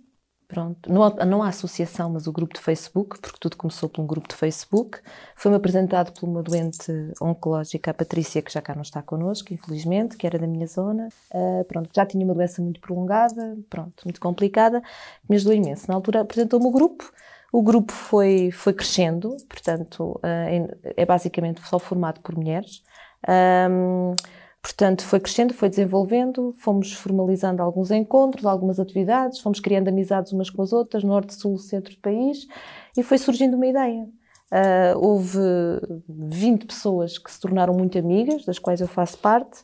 Pronto, 0.52 0.92
não, 0.92 1.08
não 1.26 1.42
a 1.42 1.48
associação, 1.48 2.10
mas 2.10 2.26
o 2.26 2.32
grupo 2.32 2.52
de 2.52 2.60
Facebook, 2.60 3.18
porque 3.22 3.38
tudo 3.40 3.56
começou 3.56 3.88
por 3.88 4.02
um 4.02 4.06
grupo 4.06 4.28
de 4.28 4.34
Facebook. 4.34 5.00
Foi-me 5.34 5.56
apresentado 5.56 6.12
por 6.12 6.28
uma 6.28 6.42
doente 6.42 6.92
oncológica, 7.22 7.90
a 7.90 7.94
Patrícia, 7.94 8.42
que 8.42 8.52
já 8.52 8.60
cá 8.60 8.74
não 8.74 8.82
está 8.82 9.00
connosco, 9.00 9.54
infelizmente, 9.54 10.14
que 10.14 10.26
era 10.26 10.38
da 10.38 10.46
minha 10.46 10.66
zona. 10.66 11.08
Uh, 11.32 11.64
pronto, 11.64 11.88
já 11.96 12.04
tinha 12.04 12.22
uma 12.22 12.34
doença 12.34 12.60
muito 12.60 12.82
prolongada, 12.82 13.56
pronto, 13.70 14.02
muito 14.04 14.20
complicada, 14.20 14.82
me 15.26 15.36
ajudou 15.36 15.54
imenso. 15.54 15.86
Na 15.88 15.94
altura 15.94 16.20
apresentou-me 16.20 16.66
o 16.66 16.70
grupo, 16.70 17.10
o 17.52 17.62
grupo 17.62 17.92
foi, 17.92 18.50
foi 18.50 18.72
crescendo, 18.72 19.36
portanto, 19.46 20.18
uh, 20.24 20.92
é 20.96 21.04
basicamente 21.04 21.60
só 21.68 21.78
formado 21.78 22.20
por 22.20 22.34
mulheres. 22.34 22.82
Um, 23.70 24.14
portanto, 24.62 25.04
foi 25.04 25.20
crescendo, 25.20 25.52
foi 25.52 25.68
desenvolvendo, 25.68 26.54
fomos 26.58 26.94
formalizando 26.94 27.62
alguns 27.62 27.90
encontros, 27.90 28.46
algumas 28.46 28.80
atividades, 28.80 29.40
fomos 29.40 29.60
criando 29.60 29.88
amizades 29.88 30.32
umas 30.32 30.48
com 30.48 30.62
as 30.62 30.72
outras, 30.72 31.04
norte, 31.04 31.34
sul, 31.34 31.58
centro 31.58 31.94
do 31.94 32.00
país, 32.00 32.46
e 32.96 33.02
foi 33.02 33.18
surgindo 33.18 33.54
uma 33.54 33.66
ideia. 33.66 34.08
Uh, 34.50 34.98
houve 34.98 35.38
20 36.08 36.66
pessoas 36.66 37.18
que 37.18 37.30
se 37.30 37.38
tornaram 37.38 37.74
muito 37.74 37.98
amigas, 37.98 38.46
das 38.46 38.58
quais 38.58 38.80
eu 38.80 38.88
faço 38.88 39.18
parte, 39.18 39.62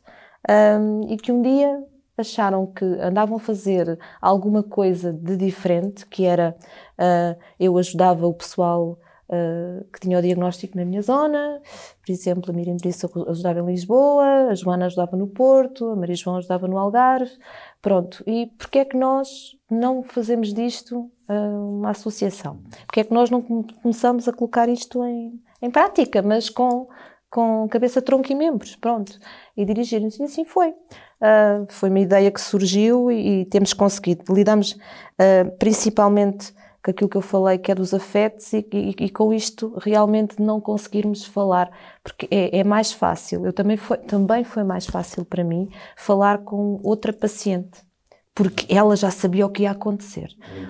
um, 0.49 1.11
e 1.11 1.17
que 1.17 1.33
um 1.33 1.41
dia 1.41 1.83
acharam 2.19 2.67
que 2.67 2.85
andavam 2.85 3.37
a 3.37 3.41
fazer 3.41 3.99
alguma 4.21 4.63
coisa 4.63 5.13
de 5.13 5.37
diferente, 5.37 6.07
que 6.07 6.25
era 6.25 6.57
uh, 6.99 7.39
eu 7.59 7.77
ajudava 7.79 8.27
o 8.27 8.35
pessoal 8.35 8.99
uh, 9.29 9.85
que 9.93 10.01
tinha 10.01 10.19
o 10.19 10.23
diagnóstico 10.23 10.77
na 10.77 10.85
minha 10.85 11.03
zona, 11.03 11.61
por 12.05 12.13
exemplo, 12.13 12.51
a 12.51 12.55
Miriam 12.55 12.77
Brissa 12.77 13.09
ajudava 13.29 13.61
em 13.61 13.67
Lisboa, 13.67 14.49
a 14.51 14.55
Joana 14.55 14.87
ajudava 14.87 15.17
no 15.17 15.27
Porto, 15.27 15.91
a 15.91 15.97
Maria 15.97 16.17
João 16.17 16.37
ajudava 16.37 16.67
no 16.67 16.79
Algarve, 16.79 17.33
pronto. 17.81 18.23
E 18.27 18.47
porquê 18.59 18.81
é 18.81 18.85
que 18.85 18.97
nós 18.97 19.57
não 19.71 20.03
fazemos 20.03 20.53
disto 20.53 21.11
uh, 21.29 21.79
uma 21.79 21.91
associação? 21.91 22.61
Porquê 22.87 23.01
é 23.01 23.05
que 23.05 23.15
nós 23.15 23.31
não 23.31 23.43
começamos 23.43 24.29
a 24.29 24.33
colocar 24.33 24.69
isto 24.69 25.05
em, 25.05 25.41
em 25.63 25.71
prática, 25.71 26.23
mas 26.23 26.49
com 26.49 26.89
com 27.31 27.69
cabeça, 27.69 28.01
tronco 28.01 28.33
e 28.33 28.35
membros, 28.35 28.77
pronto, 28.77 29.19
e 29.57 29.65
dirigir-nos. 29.65 30.19
E 30.19 30.23
assim 30.23 30.45
foi. 30.45 30.75
Uh, 31.21 31.67
foi 31.69 31.91
uma 31.91 32.01
ideia 32.01 32.31
que 32.31 32.41
surgiu 32.41 33.11
e, 33.11 33.41
e 33.41 33.45
temos 33.47 33.73
conseguido. 33.73 34.33
Lidamos 34.33 34.73
uh, 34.73 35.51
principalmente 35.59 36.53
com 36.83 36.91
aquilo 36.91 37.11
que 37.11 37.17
eu 37.17 37.23
falei, 37.23 37.59
que 37.59 37.71
é 37.71 37.75
dos 37.75 37.93
afetos, 37.93 38.53
e, 38.53 38.67
e, 38.73 38.95
e 38.99 39.11
com 39.11 39.33
isto 39.33 39.75
realmente 39.79 40.41
não 40.41 40.61
conseguirmos 40.61 41.25
falar, 41.25 41.71
porque 42.03 42.29
é, 42.31 42.61
é, 42.61 42.65
mais 42.65 42.93
fácil. 42.93 43.45
Eu 43.45 43.53
também 43.53 43.77
foi, 43.77 43.99
também 43.99 44.45
foi 44.45 44.63
mais 44.65 44.87
fácil 44.87 45.25
para 45.25 45.45
mim 45.45 45.69
falar 45.97 46.39
com 46.39 46.79
outra 46.83 47.13
paciente. 47.13 47.87
Porque 48.35 48.73
ela 48.73 48.95
já 48.95 49.11
sabia 49.11 49.45
o 49.45 49.51
que 49.51 49.65
ia 49.65 49.73
acontecer. 49.73 50.29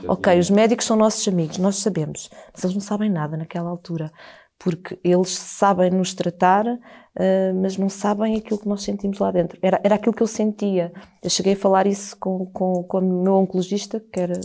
Ok, 0.08 0.38
os 0.38 0.48
médicos 0.48 0.86
são 0.86 0.96
nossos 0.96 1.28
amigos, 1.28 1.58
nós 1.58 1.76
sabemos, 1.76 2.30
mas 2.50 2.64
eles 2.64 2.74
não 2.74 2.80
sabem 2.80 3.10
nada 3.10 3.36
naquela 3.36 3.68
altura 3.68 4.10
porque 4.58 4.98
eles 5.04 5.30
sabem 5.30 5.90
nos 5.90 6.14
tratar, 6.14 6.66
uh, 6.66 7.54
mas 7.62 7.76
não 7.76 7.88
sabem 7.88 8.36
aquilo 8.36 8.58
que 8.58 8.68
nós 8.68 8.82
sentimos 8.82 9.18
lá 9.18 9.30
dentro. 9.30 9.58
Era, 9.62 9.80
era 9.84 9.94
aquilo 9.94 10.12
que 10.12 10.22
eu 10.22 10.26
sentia. 10.26 10.92
Eu 11.22 11.30
cheguei 11.30 11.52
a 11.52 11.56
falar 11.56 11.86
isso 11.86 12.16
com, 12.18 12.46
com, 12.46 12.82
com 12.82 12.98
o 12.98 13.22
meu 13.22 13.34
oncologista, 13.36 14.00
que 14.00 14.18
era, 14.18 14.40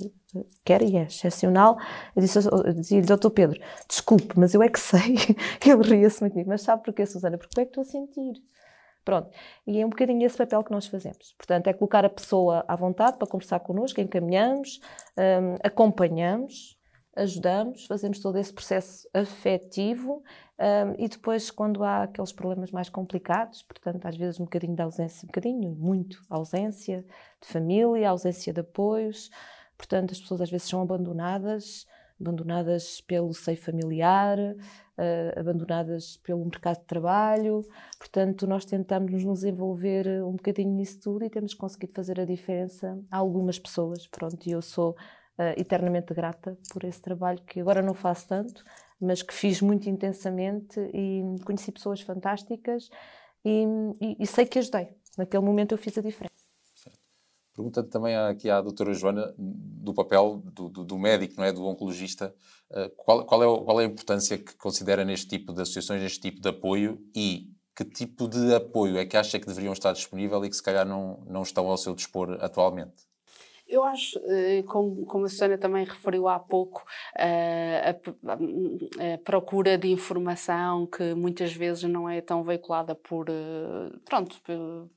que 0.63 0.71
era 0.71 0.83
e 0.83 0.97
é 0.97 1.03
excepcional. 1.03 1.77
Eu 2.15 2.21
dizia-lhe, 2.21 3.07
doutor 3.07 3.31
Pedro, 3.31 3.59
desculpe, 3.87 4.37
mas 4.37 4.53
eu 4.53 4.61
é 4.61 4.69
que 4.69 4.79
sei. 4.79 5.15
Ele 5.65 5.83
ria-se 5.83 6.21
muito. 6.21 6.47
Mas 6.47 6.61
sabe 6.61 6.83
porquê, 6.83 7.05
Susana? 7.05 7.37
Porque 7.37 7.61
é 7.61 7.65
que 7.65 7.71
estou 7.71 7.81
a 7.81 7.85
sentir. 7.85 8.41
Pronto. 9.03 9.29
E 9.67 9.81
é 9.81 9.85
um 9.85 9.89
bocadinho 9.89 10.25
esse 10.25 10.37
papel 10.37 10.63
que 10.63 10.71
nós 10.71 10.85
fazemos. 10.87 11.33
Portanto, 11.37 11.67
é 11.67 11.73
colocar 11.73 12.05
a 12.05 12.09
pessoa 12.09 12.63
à 12.67 12.75
vontade 12.75 13.17
para 13.17 13.27
conversar 13.27 13.59
connosco, 13.59 13.99
encaminhamos, 13.99 14.79
um, 15.17 15.55
acompanhamos, 15.63 16.77
ajudamos, 17.15 17.85
fazemos 17.85 18.19
todo 18.19 18.37
esse 18.37 18.51
processo 18.51 19.07
afetivo 19.13 20.23
um, 20.59 21.03
e 21.03 21.07
depois, 21.07 21.51
quando 21.51 21.83
há 21.83 22.03
aqueles 22.03 22.31
problemas 22.31 22.71
mais 22.71 22.89
complicados, 22.89 23.61
portanto, 23.63 24.05
às 24.05 24.15
vezes 24.15 24.39
um 24.39 24.45
bocadinho 24.45 24.75
de 24.75 24.81
ausência, 24.81 25.25
um 25.25 25.27
bocadinho, 25.27 25.71
muito 25.75 26.21
ausência 26.29 27.05
de 27.41 27.47
família, 27.47 28.09
ausência 28.09 28.51
de 28.51 28.61
apoios, 28.61 29.29
portanto, 29.77 30.11
as 30.11 30.19
pessoas 30.19 30.41
às 30.41 30.49
vezes 30.49 30.67
são 30.67 30.81
abandonadas, 30.81 31.85
abandonadas 32.19 33.01
pelo 33.01 33.33
seio 33.33 33.57
familiar, 33.57 34.37
uh, 34.39 35.39
abandonadas 35.39 36.17
pelo 36.17 36.43
mercado 36.45 36.79
de 36.79 36.85
trabalho. 36.85 37.65
Portanto, 37.97 38.47
nós 38.47 38.65
tentamos 38.65 39.23
nos 39.23 39.43
envolver 39.43 40.07
um 40.23 40.33
bocadinho 40.33 40.73
nisso 40.73 40.99
tudo 41.01 41.25
e 41.25 41.29
temos 41.29 41.53
conseguido 41.53 41.93
fazer 41.93 42.19
a 42.19 42.25
diferença 42.25 42.97
a 43.11 43.17
algumas 43.17 43.59
pessoas. 43.59 44.07
Pronto, 44.07 44.37
eu 44.47 44.61
sou 44.61 44.95
uh, 45.37 45.59
eternamente 45.59 46.13
grata 46.13 46.57
por 46.71 46.83
esse 46.83 47.01
trabalho 47.01 47.41
que 47.45 47.59
agora 47.59 47.81
não 47.81 47.93
faço 47.93 48.27
tanto, 48.27 48.63
mas 48.99 49.21
que 49.21 49.33
fiz 49.33 49.61
muito 49.61 49.89
intensamente 49.89 50.79
e 50.93 51.23
conheci 51.45 51.71
pessoas 51.71 52.01
fantásticas 52.01 52.89
e, 53.43 53.65
e, 54.01 54.17
e 54.19 54.27
sei 54.27 54.45
que 54.45 54.59
ajudei. 54.59 54.89
Naquele 55.17 55.43
momento 55.43 55.73
eu 55.73 55.77
fiz 55.77 55.97
a 55.97 56.01
diferença. 56.01 56.33
Perguntando 57.53 57.87
também 57.87 58.15
aqui 58.15 58.49
à 58.49 58.59
doutora 58.61 58.93
Joana 58.93 59.31
do 59.37 59.93
papel 59.93 60.41
do, 60.43 60.69
do, 60.69 60.83
do 60.83 60.97
médico, 60.97 61.35
não 61.37 61.43
é, 61.43 61.51
do 61.51 61.63
oncologista, 61.65 62.33
uh, 62.71 62.89
qual, 62.95 63.25
qual, 63.25 63.43
é, 63.43 63.63
qual 63.63 63.81
é 63.81 63.83
a 63.83 63.87
importância 63.87 64.37
que 64.39 64.55
considera 64.55 65.05
neste 65.05 65.27
tipo 65.27 65.53
de 65.53 65.61
associações, 65.61 66.01
neste 66.01 66.19
tipo 66.19 66.41
de 66.41 66.49
apoio 66.49 66.99
e 67.15 67.51
que 67.75 67.85
tipo 67.85 68.27
de 68.27 68.55
apoio 68.55 68.97
é 68.97 69.05
que 69.05 69.17
acha 69.17 69.39
que 69.39 69.45
deveriam 69.45 69.73
estar 69.73 69.93
disponível 69.93 70.43
e 70.43 70.49
que 70.49 70.55
se 70.55 70.63
calhar 70.63 70.85
não, 70.85 71.23
não 71.27 71.43
estão 71.43 71.67
ao 71.67 71.77
seu 71.77 71.93
dispor 71.93 72.37
atualmente? 72.41 73.03
Eu 73.73 73.83
acho, 73.83 74.19
eh, 74.27 74.61
como, 74.67 75.03
como 75.07 75.25
a 75.25 75.29
Susana 75.29 75.57
também 75.57 75.83
referiu 75.83 76.27
há 76.27 76.37
pouco, 76.37 76.85
eh, 77.17 77.99
a, 78.23 79.17
procura 79.23 79.79
de 79.79 79.87
informação 79.87 80.85
que 80.85 81.15
muitas 81.15 81.51
vezes 81.53 81.81
não 81.89 82.07
é 82.07 82.21
tão 82.21 82.43
veiculada 82.43 82.93
por, 82.93 83.27
eh, 83.29 83.97
pronto, 84.05 84.39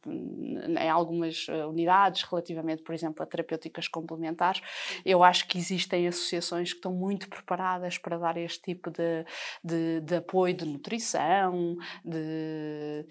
em 0.06 0.90
algumas 0.90 1.47
unidades, 1.49 2.23
relativamente, 2.25 2.83
por 2.83 2.95
exemplo, 2.95 3.23
a 3.23 3.26
terapêuticas 3.26 3.88
complementares, 3.88 4.61
eu 5.06 5.25
acho 5.25 5.49
que 5.49 5.56
existem 5.56 6.06
associações 6.06 6.73
que 6.73 6.76
estão 6.76 6.92
muito 6.92 7.30
preparadas 7.30 7.97
para 7.97 8.18
dar 8.18 8.37
este 8.37 8.61
tipo 8.61 8.90
de, 8.90 9.25
de, 9.64 10.02
de 10.02 10.16
apoio 10.16 10.52
de 10.52 10.66
nutrição, 10.66 11.78
de, 12.04 13.06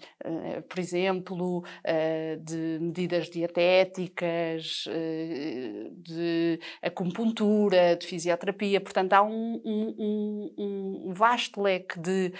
por 0.68 0.78
exemplo, 0.78 1.64
de 2.40 2.78
medidas 2.80 3.28
dietéticas, 3.28 4.86
de 5.96 6.60
acupuntura, 6.82 7.96
de 7.96 8.06
fisioterapia, 8.06 8.80
portanto 8.80 9.12
há 9.12 9.22
um, 9.22 9.60
um, 9.64 10.54
um, 10.58 11.12
vasto 11.12 11.60
leque 11.60 11.98
de, 11.98 12.32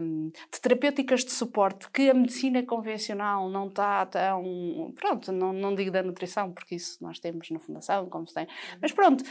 um, 0.00 0.30
de, 0.30 0.60
terapêuticas 0.60 1.24
de 1.24 1.32
suporte 1.32 1.90
que 1.90 2.10
a 2.10 2.14
medicina 2.14 2.62
convencional 2.62 3.48
não 3.48 3.68
está 3.68 4.06
tão, 4.06 4.92
pronto, 4.96 5.32
não, 5.32 5.52
não 5.52 5.74
digo 5.74 5.90
da 5.90 6.02
nutrição, 6.02 6.52
porque 6.52 6.74
isso 6.76 6.98
nós 7.00 7.18
temos 7.18 7.50
na 7.50 7.58
Fundação, 7.58 8.08
como 8.08 8.26
se 8.26 8.34
tem, 8.34 8.46
mas 8.80 8.92
pronto, 8.92 9.24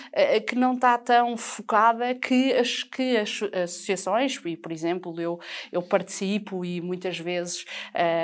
que 0.48 0.56
não 0.56 0.74
está 0.74 0.98
tão 0.98 1.38
focada 1.38 2.14
que 2.16 2.54
as, 2.54 2.84
que 2.84 3.18
as 3.18 3.42
associações, 3.64 4.40
e 4.46 4.58
por 4.58 4.72
exemplo 4.72 5.20
eu, 5.20 5.40
eu 5.72 5.82
participo 5.82 6.64
e 6.64 6.82
muitas 6.82 7.20
vezes 7.20 7.66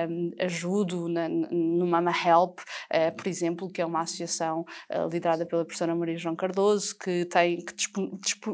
um, 0.10 0.32
ajudo 0.40 1.08
na, 1.08 1.28
no 1.30 1.86
Mama 1.86 2.12
Help, 2.12 2.60
uh, 2.60 3.16
por 3.16 3.28
exemplo, 3.28 3.70
que 3.70 3.82
é 3.82 3.86
uma 3.86 4.02
associação 4.02 4.62
uh, 4.89 5.08
liderada 5.12 5.46
pela 5.46 5.63
professora 5.63 5.96
Maria 5.96 6.17
João 6.17 6.35
Cardoso, 6.35 6.98
que, 6.98 7.25
tem, 7.25 7.57
que 7.57 7.75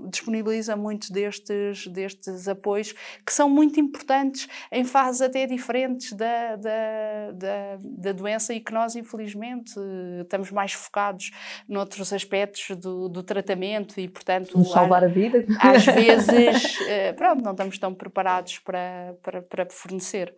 disponibiliza 0.10 0.75
muitos 0.75 1.10
destes, 1.10 1.88
destes 1.88 2.47
apoios, 2.47 2.93
que 3.25 3.34
são 3.34 3.49
muito 3.49 3.79
importantes 3.79 4.47
em 4.71 4.84
fases 4.84 5.21
até 5.21 5.45
diferentes 5.45 6.13
da, 6.13 6.55
da, 6.55 7.31
da, 7.34 7.79
da 7.81 8.12
doença 8.12 8.53
e 8.53 8.60
que 8.60 8.73
nós, 8.73 8.95
infelizmente, 8.95 9.73
estamos 10.21 10.51
mais 10.51 10.73
focados 10.73 11.31
noutros 11.67 12.12
aspectos 12.13 12.75
do, 12.77 13.10
do 13.10 13.23
tratamento 13.23 13.99
e, 13.99 14.07
portanto... 14.07 14.63
Salvar 14.65 15.03
às, 15.03 15.12
a 15.12 15.13
vida. 15.13 15.45
Às 15.60 15.86
vezes, 15.88 16.79
uh, 16.79 17.15
pronto, 17.15 17.43
não 17.43 17.51
estamos 17.51 17.77
tão 17.77 17.93
preparados 17.93 18.60
para, 18.60 19.15
para, 19.21 19.41
para 19.41 19.65
fornecer. 19.69 20.36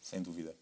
Sem 0.00 0.20
dúvida. 0.20 0.54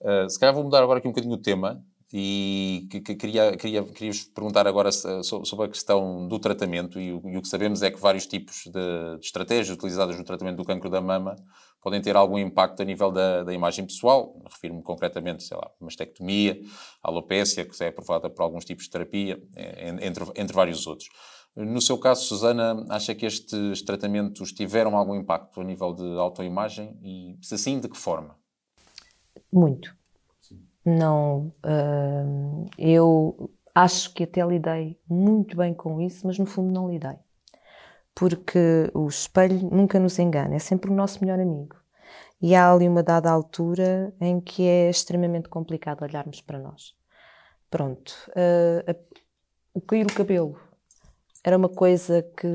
Uh, 0.00 0.28
se 0.28 0.38
calhar 0.38 0.54
vou 0.54 0.64
mudar 0.64 0.82
agora 0.82 0.98
aqui 0.98 1.08
um 1.08 1.12
bocadinho 1.12 1.34
o 1.34 1.40
tema 1.40 1.82
e 2.12 2.86
que, 2.90 3.00
que 3.00 3.14
queria, 3.14 3.56
queria, 3.56 3.82
queria 3.82 4.12
vos 4.12 4.24
perguntar 4.24 4.66
agora 4.66 4.92
sobre 4.92 5.66
a 5.66 5.68
questão 5.68 6.28
do 6.28 6.38
tratamento 6.38 7.00
e 7.00 7.12
o, 7.12 7.20
e 7.28 7.36
o 7.36 7.42
que 7.42 7.48
sabemos 7.48 7.82
é 7.82 7.90
que 7.90 7.98
vários 7.98 8.26
tipos 8.26 8.64
de, 8.66 9.18
de, 9.18 9.24
estratégias 9.24 9.70
utilizadas 9.70 10.16
no 10.16 10.24
tratamento 10.24 10.56
do 10.56 10.64
cancro 10.64 10.90
da 10.90 11.00
mama 11.00 11.34
podem 11.82 12.00
ter 12.00 12.14
algum 12.16 12.38
impacto 12.38 12.82
a 12.82 12.84
nível 12.84 13.10
da, 13.10 13.42
da 13.42 13.52
imagem 13.52 13.84
pessoal. 13.84 14.40
Refiro-me 14.48 14.82
concretamente, 14.82 15.42
sei 15.42 15.56
lá, 15.56 15.70
mastectomia, 15.80 16.60
alopécia, 17.02 17.64
que 17.64 17.82
é 17.82 17.88
aprovada 17.88 18.30
por 18.30 18.42
alguns 18.42 18.64
tipos 18.64 18.84
de 18.84 18.90
terapia, 18.90 19.42
entre, 20.00 20.24
entre 20.36 20.54
vários 20.54 20.86
outros. 20.86 21.08
No 21.56 21.80
seu 21.80 21.98
caso, 21.98 22.24
Susana, 22.24 22.84
acha 22.88 23.14
que 23.14 23.26
estes 23.26 23.82
tratamentos 23.82 24.52
tiveram 24.52 24.96
algum 24.96 25.14
impacto 25.14 25.60
a 25.60 25.64
nível 25.64 25.92
de 25.92 26.16
autoimagem 26.18 26.98
e, 27.02 27.36
se 27.42 27.56
sim, 27.58 27.78
de 27.78 27.88
que 27.88 27.98
forma? 27.98 28.36
Muito 29.52 29.94
não. 30.84 31.52
Uh, 31.64 32.66
eu 32.78 33.50
acho 33.74 34.12
que 34.14 34.24
até 34.24 34.44
lidei 34.44 34.98
muito 35.08 35.56
bem 35.56 35.74
com 35.74 36.00
isso, 36.00 36.26
mas 36.26 36.38
no 36.38 36.46
fundo 36.46 36.72
não 36.72 36.88
lidei. 36.88 37.16
Porque 38.14 38.90
o 38.94 39.08
espelho 39.08 39.68
nunca 39.70 39.98
nos 39.98 40.18
engana, 40.18 40.54
é 40.54 40.58
sempre 40.58 40.90
o 40.90 40.94
nosso 40.94 41.20
melhor 41.24 41.40
amigo. 41.40 41.76
E 42.40 42.54
há 42.54 42.70
ali 42.70 42.88
uma 42.88 43.02
dada 43.02 43.30
altura 43.30 44.14
em 44.20 44.40
que 44.40 44.62
é 44.62 44.90
extremamente 44.90 45.48
complicado 45.48 46.02
olharmos 46.02 46.40
para 46.40 46.58
nós. 46.58 46.94
Pronto. 47.70 48.12
Uh, 48.30 48.90
a, 48.90 48.94
o 49.72 49.80
cair 49.80 50.06
o 50.06 50.14
cabelo 50.14 50.60
era 51.42 51.56
uma 51.56 51.68
coisa 51.68 52.22
que, 52.36 52.48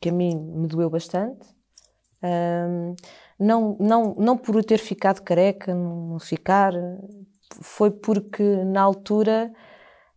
que 0.00 0.08
a 0.08 0.12
mim 0.12 0.36
me 0.36 0.66
doeu 0.68 0.88
bastante. 0.88 1.48
Uh, 2.22 2.94
não, 3.38 3.76
não, 3.80 4.14
não 4.16 4.36
por 4.36 4.54
eu 4.54 4.62
ter 4.62 4.78
ficado 4.78 5.22
careca, 5.22 5.74
não 5.74 6.18
ficar, 6.18 6.72
foi 7.60 7.90
porque 7.90 8.42
na 8.64 8.82
altura, 8.82 9.52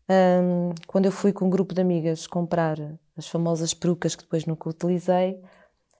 um, 0.09 0.71
quando 0.87 1.05
eu 1.05 1.11
fui 1.11 1.33
com 1.33 1.45
um 1.45 1.49
grupo 1.49 1.73
de 1.73 1.81
amigas 1.81 2.27
comprar 2.27 2.77
as 3.17 3.27
famosas 3.27 3.73
perucas 3.73 4.15
que 4.15 4.23
depois 4.23 4.45
nunca 4.45 4.69
utilizei, 4.69 5.41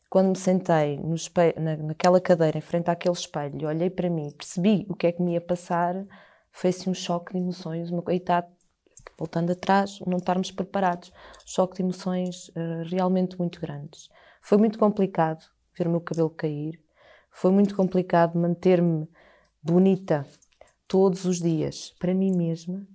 quando 0.10 0.30
me 0.30 0.38
sentei 0.38 1.00
espelho, 1.16 1.60
na, 1.60 1.76
naquela 1.76 2.22
cadeira 2.22 2.58
em 2.58 2.62
frente 2.62 2.90
àquele 2.90 3.16
espelho, 3.16 3.68
olhei 3.68 3.90
para 3.90 4.10
mim, 4.10 4.30
percebi 4.32 4.86
o 4.88 4.96
que 4.96 5.08
é 5.08 5.12
que 5.12 5.22
me 5.22 5.34
ia 5.34 5.42
passar, 5.42 5.96
foi-se 6.52 6.88
um 6.90 6.94
choque 6.94 7.34
de 7.34 7.40
emoções, 7.40 7.90
uma 7.90 8.04
coitada, 8.04 8.48
voltando 9.18 9.52
atrás, 9.52 10.00
não 10.06 10.18
estarmos 10.18 10.52
preparados, 10.52 11.12
choque 11.46 11.78
de 11.78 11.82
emoções 11.82 12.50
uh, 12.50 12.84
realmente 12.86 13.38
muito 13.40 13.60
grandes. 13.60 14.08
Foi 14.42 14.58
muito 14.58 14.78
complicado 14.78 15.44
ver 15.76 15.88
o 15.88 15.90
meu 15.90 16.02
cabelo 16.02 16.30
cair, 16.30 16.80
foi 17.32 17.52
muito 17.52 17.76
complicado 17.76 18.38
manter-me 18.38 19.10
bonita 19.64 20.28
todos 20.94 21.26
os 21.26 21.42
dias 21.42 21.92
para 21.98 22.14
mim 22.14 22.32
mesma. 22.38 22.86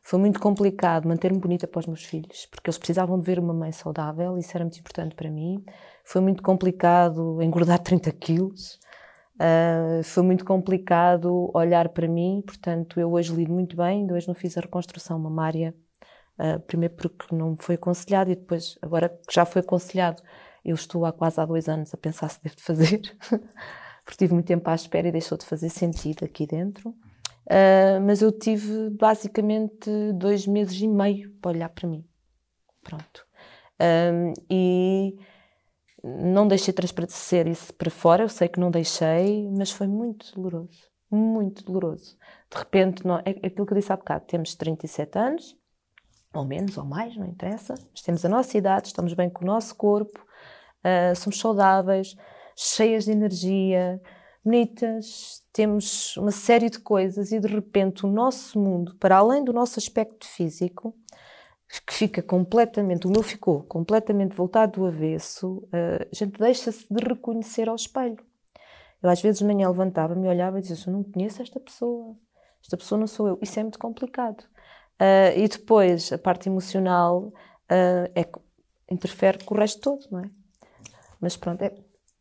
Foi 0.00 0.16
muito 0.16 0.38
complicado 0.38 1.08
manter-me 1.08 1.40
bonita 1.40 1.66
para 1.66 1.80
os 1.80 1.86
meus 1.88 2.04
filhos, 2.04 2.46
porque 2.46 2.70
eles 2.70 2.78
precisavam 2.78 3.18
de 3.18 3.26
ver 3.26 3.40
uma 3.40 3.52
mãe 3.52 3.72
saudável, 3.72 4.38
isso 4.38 4.52
era 4.56 4.64
muito 4.64 4.78
importante 4.78 5.16
para 5.16 5.28
mim. 5.28 5.64
Foi 6.04 6.20
muito 6.20 6.40
complicado 6.40 7.42
engordar 7.42 7.80
30 7.82 8.12
quilos. 8.12 8.78
Uh, 9.34 10.04
foi 10.04 10.22
muito 10.22 10.44
complicado 10.44 11.50
olhar 11.52 11.88
para 11.88 12.06
mim, 12.06 12.44
portanto, 12.46 13.00
eu 13.00 13.10
hoje 13.10 13.34
lido 13.34 13.52
muito 13.52 13.76
bem. 13.76 14.06
Hoje 14.12 14.28
não 14.28 14.34
fiz 14.34 14.56
a 14.56 14.60
reconstrução 14.60 15.18
mamária, 15.18 15.74
uh, 16.38 16.60
primeiro 16.60 16.94
porque 16.94 17.34
não 17.34 17.56
foi 17.56 17.74
aconselhado, 17.74 18.30
e 18.30 18.36
depois, 18.36 18.78
agora 18.80 19.08
que 19.08 19.34
já 19.34 19.44
foi 19.44 19.62
aconselhado, 19.62 20.22
eu 20.64 20.76
estou 20.76 21.04
há 21.04 21.12
quase 21.12 21.40
há 21.40 21.44
dois 21.44 21.68
anos 21.68 21.92
a 21.92 21.96
pensar 21.96 22.28
se 22.28 22.40
devo 22.40 22.54
fazer. 22.60 23.00
porque 24.10 24.24
tive 24.24 24.34
muito 24.34 24.46
tempo 24.46 24.68
à 24.68 24.74
espera 24.74 25.06
e 25.06 25.12
deixou 25.12 25.38
de 25.38 25.44
fazer 25.44 25.68
sentido 25.68 26.24
aqui 26.24 26.44
dentro. 26.44 26.90
Uh, 26.90 28.00
mas 28.04 28.20
eu 28.20 28.32
tive 28.32 28.90
basicamente 28.90 29.88
dois 30.14 30.48
meses 30.48 30.80
e 30.80 30.88
meio 30.88 31.30
para 31.40 31.52
olhar 31.52 31.68
para 31.68 31.88
mim. 31.88 32.04
Pronto. 32.82 33.24
Um, 33.80 34.32
e 34.50 35.16
não 36.02 36.48
deixei 36.48 36.74
transparecer 36.74 37.46
isso 37.46 37.72
para 37.74 37.90
fora, 37.90 38.24
eu 38.24 38.28
sei 38.28 38.48
que 38.48 38.58
não 38.58 38.70
deixei, 38.70 39.48
mas 39.56 39.70
foi 39.70 39.86
muito 39.86 40.34
doloroso, 40.34 40.90
muito 41.08 41.64
doloroso. 41.64 42.16
De 42.50 42.58
repente, 42.58 43.06
não, 43.06 43.18
é, 43.18 43.30
é 43.42 43.46
aquilo 43.46 43.64
que 43.64 43.72
eu 43.72 43.78
disse 43.78 43.92
há 43.92 43.96
bocado, 43.96 44.24
temos 44.26 44.56
37 44.56 45.18
anos, 45.18 45.56
ou 46.34 46.44
menos, 46.44 46.76
ou 46.76 46.84
mais, 46.84 47.16
não 47.16 47.26
interessa, 47.26 47.74
mas 47.92 48.02
temos 48.02 48.24
a 48.24 48.28
nossa 48.28 48.58
idade, 48.58 48.88
estamos 48.88 49.14
bem 49.14 49.30
com 49.30 49.44
o 49.44 49.46
nosso 49.46 49.74
corpo, 49.76 50.18
uh, 50.84 51.14
somos 51.14 51.38
saudáveis, 51.38 52.16
cheias 52.62 53.06
de 53.06 53.12
energia, 53.12 54.00
bonitas, 54.44 55.42
temos 55.50 56.16
uma 56.18 56.30
série 56.30 56.68
de 56.68 56.78
coisas 56.78 57.32
e 57.32 57.40
de 57.40 57.48
repente 57.48 58.04
o 58.04 58.08
nosso 58.08 58.60
mundo, 58.60 58.94
para 58.96 59.16
além 59.16 59.42
do 59.42 59.52
nosso 59.52 59.78
aspecto 59.78 60.26
físico, 60.26 60.94
que 61.86 61.94
fica 61.94 62.22
completamente, 62.22 63.06
o 63.06 63.10
meu 63.10 63.22
ficou 63.22 63.62
completamente 63.62 64.34
voltado 64.34 64.80
do 64.80 64.86
avesso, 64.86 65.58
uh, 65.68 66.06
a 66.10 66.14
gente 66.14 66.38
deixa-se 66.38 66.84
de 66.90 67.02
reconhecer 67.02 67.68
ao 67.68 67.76
espelho. 67.76 68.18
Eu 69.02 69.08
às 69.08 69.22
vezes 69.22 69.38
de 69.38 69.46
manhã 69.46 69.68
levantava-me, 69.68 70.28
olhava 70.28 70.58
e 70.58 70.62
dizia: 70.62 70.76
Eu 70.86 70.92
não 70.92 71.04
conheço 71.04 71.40
esta 71.40 71.58
pessoa, 71.60 72.14
esta 72.62 72.76
pessoa 72.76 72.98
não 72.98 73.06
sou 73.06 73.28
eu. 73.28 73.38
Isso 73.40 73.58
é 73.58 73.62
muito 73.62 73.78
complicado. 73.78 74.42
Uh, 75.00 75.32
e 75.38 75.48
depois 75.48 76.12
a 76.12 76.18
parte 76.18 76.48
emocional 76.48 77.32
uh, 77.70 78.10
é, 78.14 78.28
interfere 78.90 79.42
com 79.44 79.54
o 79.54 79.58
resto 79.58 79.80
todo, 79.80 80.06
não 80.10 80.20
é? 80.20 80.30
Mas 81.20 81.36
pronto, 81.36 81.62
é, 81.62 81.72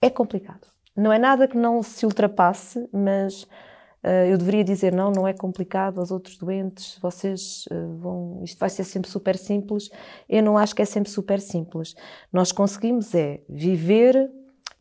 é 0.02 0.10
complicado. 0.10 0.68
Não 0.96 1.12
é 1.12 1.20
nada 1.20 1.48
que 1.48 1.58
não 1.58 1.82
se 1.82 2.06
ultrapasse, 2.06 2.90
mas 2.92 3.44
uh, 3.44 4.26
eu 4.30 4.38
deveria 4.38 4.64
dizer 4.64 4.94
não, 4.94 5.12
não 5.12 5.28
é 5.28 5.34
complicado 5.34 6.00
aos 6.00 6.12
outros 6.12 6.38
doentes, 6.38 6.98
vocês 7.02 7.66
uh, 7.72 7.98
vão, 7.98 8.42
isto 8.44 8.60
vai 8.60 8.70
ser 8.70 8.84
sempre 8.84 9.10
super 9.10 9.38
simples. 9.38 9.90
Eu 10.28 10.44
não 10.44 10.58
acho 10.58 10.76
que 10.76 10.82
é 10.82 10.86
sempre 10.86 11.10
super 11.10 11.40
simples. 11.40 11.96
Nós 12.32 12.52
conseguimos 12.52 13.14
é 13.16 13.42
viver 13.48 14.30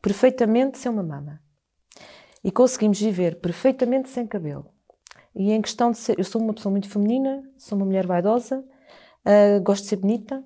perfeitamente 0.03 0.79
sem 0.79 0.91
uma 0.91 1.03
mama. 1.03 1.41
E 2.43 2.51
conseguimos 2.51 3.01
viver 3.01 3.41
perfeitamente 3.41 4.09
sem 4.09 4.27
cabelo. 4.27 4.67
E 5.35 5.53
em 5.53 5.61
questão 5.61 5.91
de 5.91 5.99
ser, 5.99 6.19
eu 6.19 6.25
sou 6.25 6.41
uma 6.41 6.55
pessoa 6.55 6.71
muito 6.71 6.89
feminina, 6.89 7.43
sou 7.57 7.77
uma 7.77 7.87
mulher 7.87 8.07
vaidosa, 8.07 8.59
uh, 8.59 9.63
gosto 9.63 9.83
de 9.83 9.89
ser 9.89 9.97
bonita, 9.97 10.43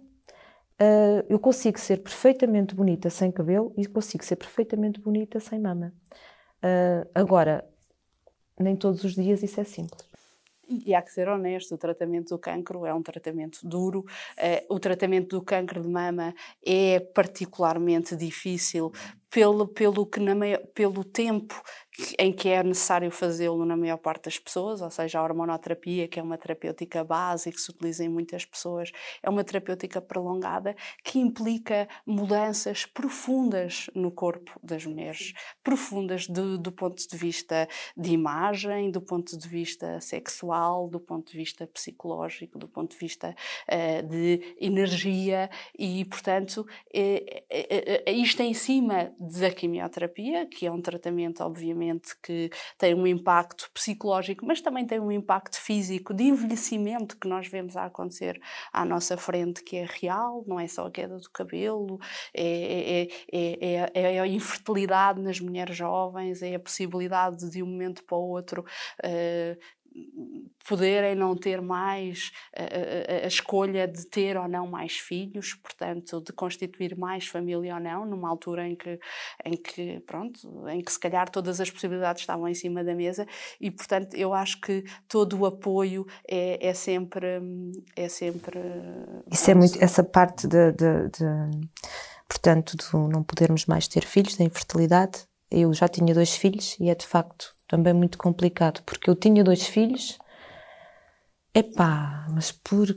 Uh, 0.83 1.25
eu 1.29 1.39
consigo 1.39 1.79
ser 1.79 1.99
perfeitamente 1.99 2.75
bonita 2.75 3.09
sem 3.09 3.31
cabelo 3.31 3.73
e 3.77 3.87
consigo 3.87 4.25
ser 4.25 4.35
perfeitamente 4.35 5.01
bonita 5.01 5.39
sem 5.39 5.61
mama. 5.61 5.95
Uh, 6.59 7.09
agora, 7.15 7.65
nem 8.59 8.75
todos 8.75 9.05
os 9.05 9.15
dias 9.15 9.45
isso 9.45 9.61
é 9.61 9.65
simples. 9.65 10.03
E 10.69 10.93
há 10.93 11.01
que 11.01 11.13
ser 11.13 11.29
honesto, 11.29 11.75
o 11.75 11.79
tratamento 11.79 12.31
do 12.31 12.39
cancro 12.39 12.85
é 12.85 12.93
um 12.93 13.03
tratamento 13.03 13.61
duro, 13.63 14.01
uh, 14.01 14.75
o 14.75 14.81
tratamento 14.81 15.37
do 15.37 15.45
cancro 15.45 15.81
de 15.81 15.89
mama 15.89 16.35
é 16.67 16.99
particularmente 16.99 18.17
difícil 18.17 18.91
pelo, 19.33 19.67
pelo, 19.67 20.05
que 20.05 20.21
na 20.21 20.35
maior, 20.35 20.61
pelo 20.75 21.03
tempo 21.03 21.61
em 22.19 22.33
que 22.33 22.49
é 22.49 22.63
necessário 22.63 23.11
fazê-lo 23.11 23.67
na 23.67 23.77
maior 23.77 23.99
parte 23.99 24.25
das 24.25 24.39
pessoas, 24.39 24.81
ou 24.81 24.91
seja, 24.91 25.19
a 25.19 25.23
hormonoterapia, 25.23 26.09
que 26.09 26.19
é 26.19 26.23
uma 26.23 26.39
terapêutica 26.39 27.05
base 27.05 27.51
e 27.51 27.53
que 27.53 27.61
se 27.61 27.71
utiliza 27.71 28.03
em 28.03 28.09
muitas 28.09 28.45
pessoas, 28.47 28.91
é 29.23 29.29
uma 29.29 29.45
terapêutica 29.45 30.01
prolongada 30.01 30.75
que 31.05 31.19
implica 31.19 31.87
mudanças 32.07 32.87
profundas 32.87 33.91
no 33.95 34.11
corpo 34.11 34.59
das 34.63 34.87
mulheres, 34.87 35.35
profundas 35.63 36.27
do, 36.27 36.57
do 36.57 36.73
ponto 36.73 37.07
de 37.07 37.17
vista 37.17 37.69
de 37.97 38.13
imagem, 38.13 38.91
do 38.91 39.01
ponto 39.01 39.37
de 39.37 39.49
vista 39.49 40.01
sexual, 40.01 40.89
do 40.89 40.99
ponto 40.99 41.31
de 41.31 41.37
vista 41.37 41.67
psicológico, 41.67 42.59
do 42.59 42.69
ponto 42.69 42.93
de 42.93 42.99
vista 42.99 43.35
uh, 43.69 44.09
de 44.09 44.57
energia 44.59 45.51
e, 45.79 46.05
portanto, 46.07 46.67
é, 46.93 47.45
é, 47.51 48.13
isto 48.13 48.41
em 48.41 48.55
cima 48.55 49.13
da 49.23 49.51
quimioterapia, 49.51 50.47
que 50.47 50.67
é 50.67 50.71
um 50.71 50.81
tratamento, 50.81 51.43
obviamente, 51.45 52.17
que 52.21 52.51
tem 52.77 52.95
um 52.95 53.07
impacto 53.07 53.71
psicológico, 53.73 54.45
mas 54.45 54.61
também 54.61 54.85
tem 54.85 54.99
um 54.99 55.13
impacto 55.13 55.61
físico 55.61 56.13
de 56.13 56.25
envelhecimento 56.25 57.17
que 57.17 57.29
nós 57.29 57.47
vemos 57.47 57.77
a 57.77 57.85
acontecer 57.85 58.41
à 58.73 58.85
nossa 58.85 59.17
frente, 59.17 59.63
que 59.63 59.77
é 59.77 59.87
real, 59.89 60.43
não 60.47 60.59
é 60.59 60.67
só 60.67 60.87
a 60.87 60.91
queda 60.91 61.19
do 61.19 61.31
cabelo, 61.31 62.01
é, 62.35 63.07
é, 63.33 63.89
é, 63.95 64.15
é 64.15 64.21
a 64.21 64.27
infertilidade 64.27 65.21
nas 65.21 65.39
mulheres 65.39 65.77
jovens, 65.77 66.43
é 66.43 66.57
a 66.57 66.61
possibilidade 66.61 67.49
de 67.49 67.63
um 67.63 67.67
momento 67.67 68.03
para 68.05 68.17
o 68.17 68.29
outro 68.29 68.65
uh, 69.05 69.82
poderem 70.67 71.15
não 71.15 71.37
ter 71.37 71.61
mais 71.61 72.31
a, 72.57 72.63
a, 72.63 73.25
a, 73.25 73.27
escolha 73.27 73.87
de 73.87 74.07
ter 74.07 74.37
ou 74.37 74.49
não 74.49 74.67
mais 74.67 74.97
filhos, 74.97 75.55
portanto, 75.55 76.21
de 76.21 76.33
constituir 76.33 76.97
mais 76.97 77.27
família 77.27 77.75
ou 77.75 77.81
não, 77.81 78.07
numa 78.07 78.29
altura 78.29 78.67
em 78.67 78.77
que, 78.77 78.99
em 79.45 79.57
que, 79.57 80.01
pronto, 80.07 80.69
em 80.69 80.81
que 80.81 80.93
se 80.93 80.99
calhar 80.99 81.29
todas 81.29 81.61
as 81.61 81.71
possibilidades 81.71 82.23
estavam 82.23 82.49
em 82.49 82.55
cima 82.55 82.85
da 82.85 82.95
mesa. 82.95 83.27
E, 83.61 83.71
portanto, 83.71 84.15
eu 84.15 84.33
acho 84.33 84.61
que 84.61 84.85
todo 85.09 85.39
o 85.39 85.47
apoio 85.47 86.07
é, 86.29 86.67
é 86.67 86.75
sempre, 86.75 87.41
é 87.97 88.09
sempre... 88.09 88.61
Isso 89.31 89.51
é 89.51 89.55
muito, 89.55 89.83
essa 89.83 90.05
parte 90.05 90.47
de, 90.47 90.73
de, 90.73 91.09
de, 91.09 91.69
portanto, 92.29 92.77
de 92.77 93.13
não 93.13 93.23
podermos 93.23 93.67
mais 93.67 93.89
ter 93.89 94.05
filhos, 94.05 94.37
da 94.37 94.45
infertilidade, 94.45 95.27
eu 95.51 95.73
já 95.75 95.87
tinha 95.87 96.15
dois 96.15 96.35
filhos 96.35 96.77
e 96.81 96.89
é 96.89 96.95
de 96.95 97.07
facto 97.07 97.55
também 97.73 97.95
muito 97.95 98.19
complicado, 98.19 98.83
porque 98.85 99.09
eu 99.09 99.17
tinha 99.17 99.43
dois 99.43 99.67
filhos. 99.67 100.19
Epá, 101.55 102.27
mas 102.31 102.53
por 102.53 102.95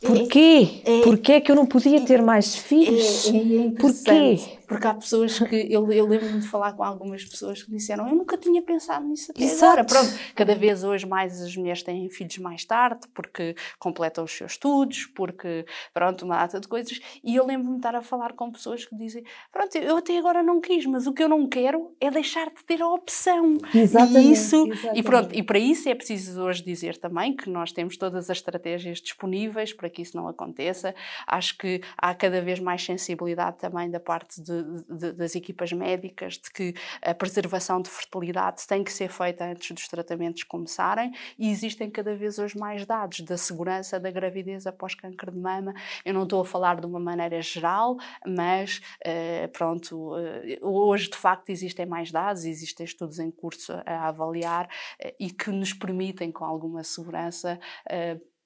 Porquê? 0.00 0.82
É, 0.86 1.00
é, 1.00 1.02
Porquê 1.02 1.32
é 1.32 1.40
que 1.40 1.52
eu 1.52 1.56
não 1.56 1.66
podia 1.66 2.02
ter 2.02 2.22
mais 2.22 2.56
filhos? 2.56 3.26
É, 3.26 3.36
é 3.36 3.70
Porquê? 3.72 4.38
Porque 4.66 4.86
há 4.86 4.94
pessoas 4.94 5.38
que. 5.38 5.66
Eu, 5.70 5.90
eu 5.92 6.06
lembro-me 6.06 6.40
de 6.40 6.48
falar 6.48 6.72
com 6.72 6.82
algumas 6.82 7.24
pessoas 7.24 7.62
que 7.62 7.70
disseram: 7.70 8.08
Eu 8.08 8.14
nunca 8.14 8.36
tinha 8.36 8.62
pensado 8.62 9.06
nisso 9.06 9.30
até 9.30 9.42
Exato. 9.42 9.64
agora. 9.64 9.84
Pronto, 9.84 10.18
cada 10.34 10.54
vez 10.54 10.84
hoje 10.84 11.06
mais 11.06 11.40
as 11.40 11.56
mulheres 11.56 11.82
têm 11.82 12.08
filhos 12.08 12.38
mais 12.38 12.64
tarde, 12.64 13.06
porque 13.14 13.54
completam 13.78 14.24
os 14.24 14.32
seus 14.32 14.52
estudos, 14.52 15.06
porque. 15.06 15.64
Pronto, 15.92 16.24
uma 16.24 16.36
data 16.36 16.60
de 16.60 16.68
coisas. 16.68 17.00
E 17.22 17.36
eu 17.36 17.46
lembro-me 17.46 17.74
de 17.74 17.78
estar 17.78 17.94
a 17.94 18.02
falar 18.02 18.32
com 18.32 18.50
pessoas 18.50 18.84
que 18.84 18.94
dizem: 18.96 19.24
Pronto, 19.52 19.76
eu 19.76 19.96
até 19.96 20.18
agora 20.18 20.42
não 20.42 20.60
quis, 20.60 20.86
mas 20.86 21.06
o 21.06 21.12
que 21.12 21.22
eu 21.22 21.28
não 21.28 21.46
quero 21.48 21.94
é 22.00 22.10
deixar 22.10 22.46
de 22.46 22.64
ter 22.64 22.82
a 22.82 22.88
opção. 22.88 23.58
Exatamente. 23.74 24.26
E 24.26 24.32
isso. 24.32 24.66
Exatamente. 24.66 24.98
E 24.98 25.02
pronto, 25.02 25.34
e 25.34 25.42
para 25.42 25.58
isso 25.58 25.88
é 25.88 25.94
preciso 25.94 26.42
hoje 26.42 26.62
dizer 26.62 26.96
também 26.96 27.34
que 27.34 27.48
nós 27.50 27.72
temos 27.72 27.96
todas 27.96 28.30
as 28.30 28.36
estratégias 28.36 29.00
disponíveis 29.00 29.72
para 29.72 29.88
que 29.88 30.02
isso 30.02 30.16
não 30.16 30.28
aconteça. 30.28 30.94
Acho 31.26 31.56
que 31.58 31.80
há 31.96 32.14
cada 32.14 32.40
vez 32.40 32.60
mais 32.60 32.84
sensibilidade 32.84 33.58
também 33.58 33.90
da 33.90 34.00
parte 34.00 34.40
de 34.40 34.53
de, 34.62 35.12
das 35.12 35.34
equipas 35.34 35.72
médicas 35.72 36.34
de 36.34 36.50
que 36.50 36.74
a 37.02 37.14
preservação 37.14 37.80
de 37.80 37.90
fertilidade 37.90 38.66
tem 38.66 38.82
que 38.84 38.92
ser 38.92 39.08
feita 39.10 39.44
antes 39.44 39.70
dos 39.72 39.88
tratamentos 39.88 40.42
começarem 40.42 41.12
e 41.38 41.50
existem 41.50 41.90
cada 41.90 42.14
vez 42.14 42.38
hoje 42.38 42.58
mais 42.58 42.84
dados 42.86 43.20
da 43.20 43.36
segurança 43.36 43.98
da 43.98 44.10
gravidez 44.10 44.66
após 44.66 44.94
câncer 44.94 45.30
de 45.30 45.38
mama. 45.38 45.74
Eu 46.04 46.14
não 46.14 46.24
estou 46.24 46.40
a 46.40 46.44
falar 46.44 46.80
de 46.80 46.86
uma 46.86 47.00
maneira 47.00 47.40
geral, 47.40 47.96
mas 48.26 48.80
uh, 49.06 49.48
pronto, 49.52 50.14
uh, 50.14 50.68
hoje 50.68 51.10
de 51.10 51.16
facto 51.16 51.50
existem 51.50 51.86
mais 51.86 52.10
dados, 52.10 52.44
existem 52.44 52.84
estudos 52.84 53.18
em 53.18 53.30
curso 53.30 53.72
a, 53.84 54.08
avaliar 54.08 54.66
uh, 54.66 55.12
e 55.18 55.30
que 55.30 55.50
nos 55.50 55.72
permitem 55.72 56.30
com 56.32 56.44
alguma 56.44 56.82
segurança 56.82 57.58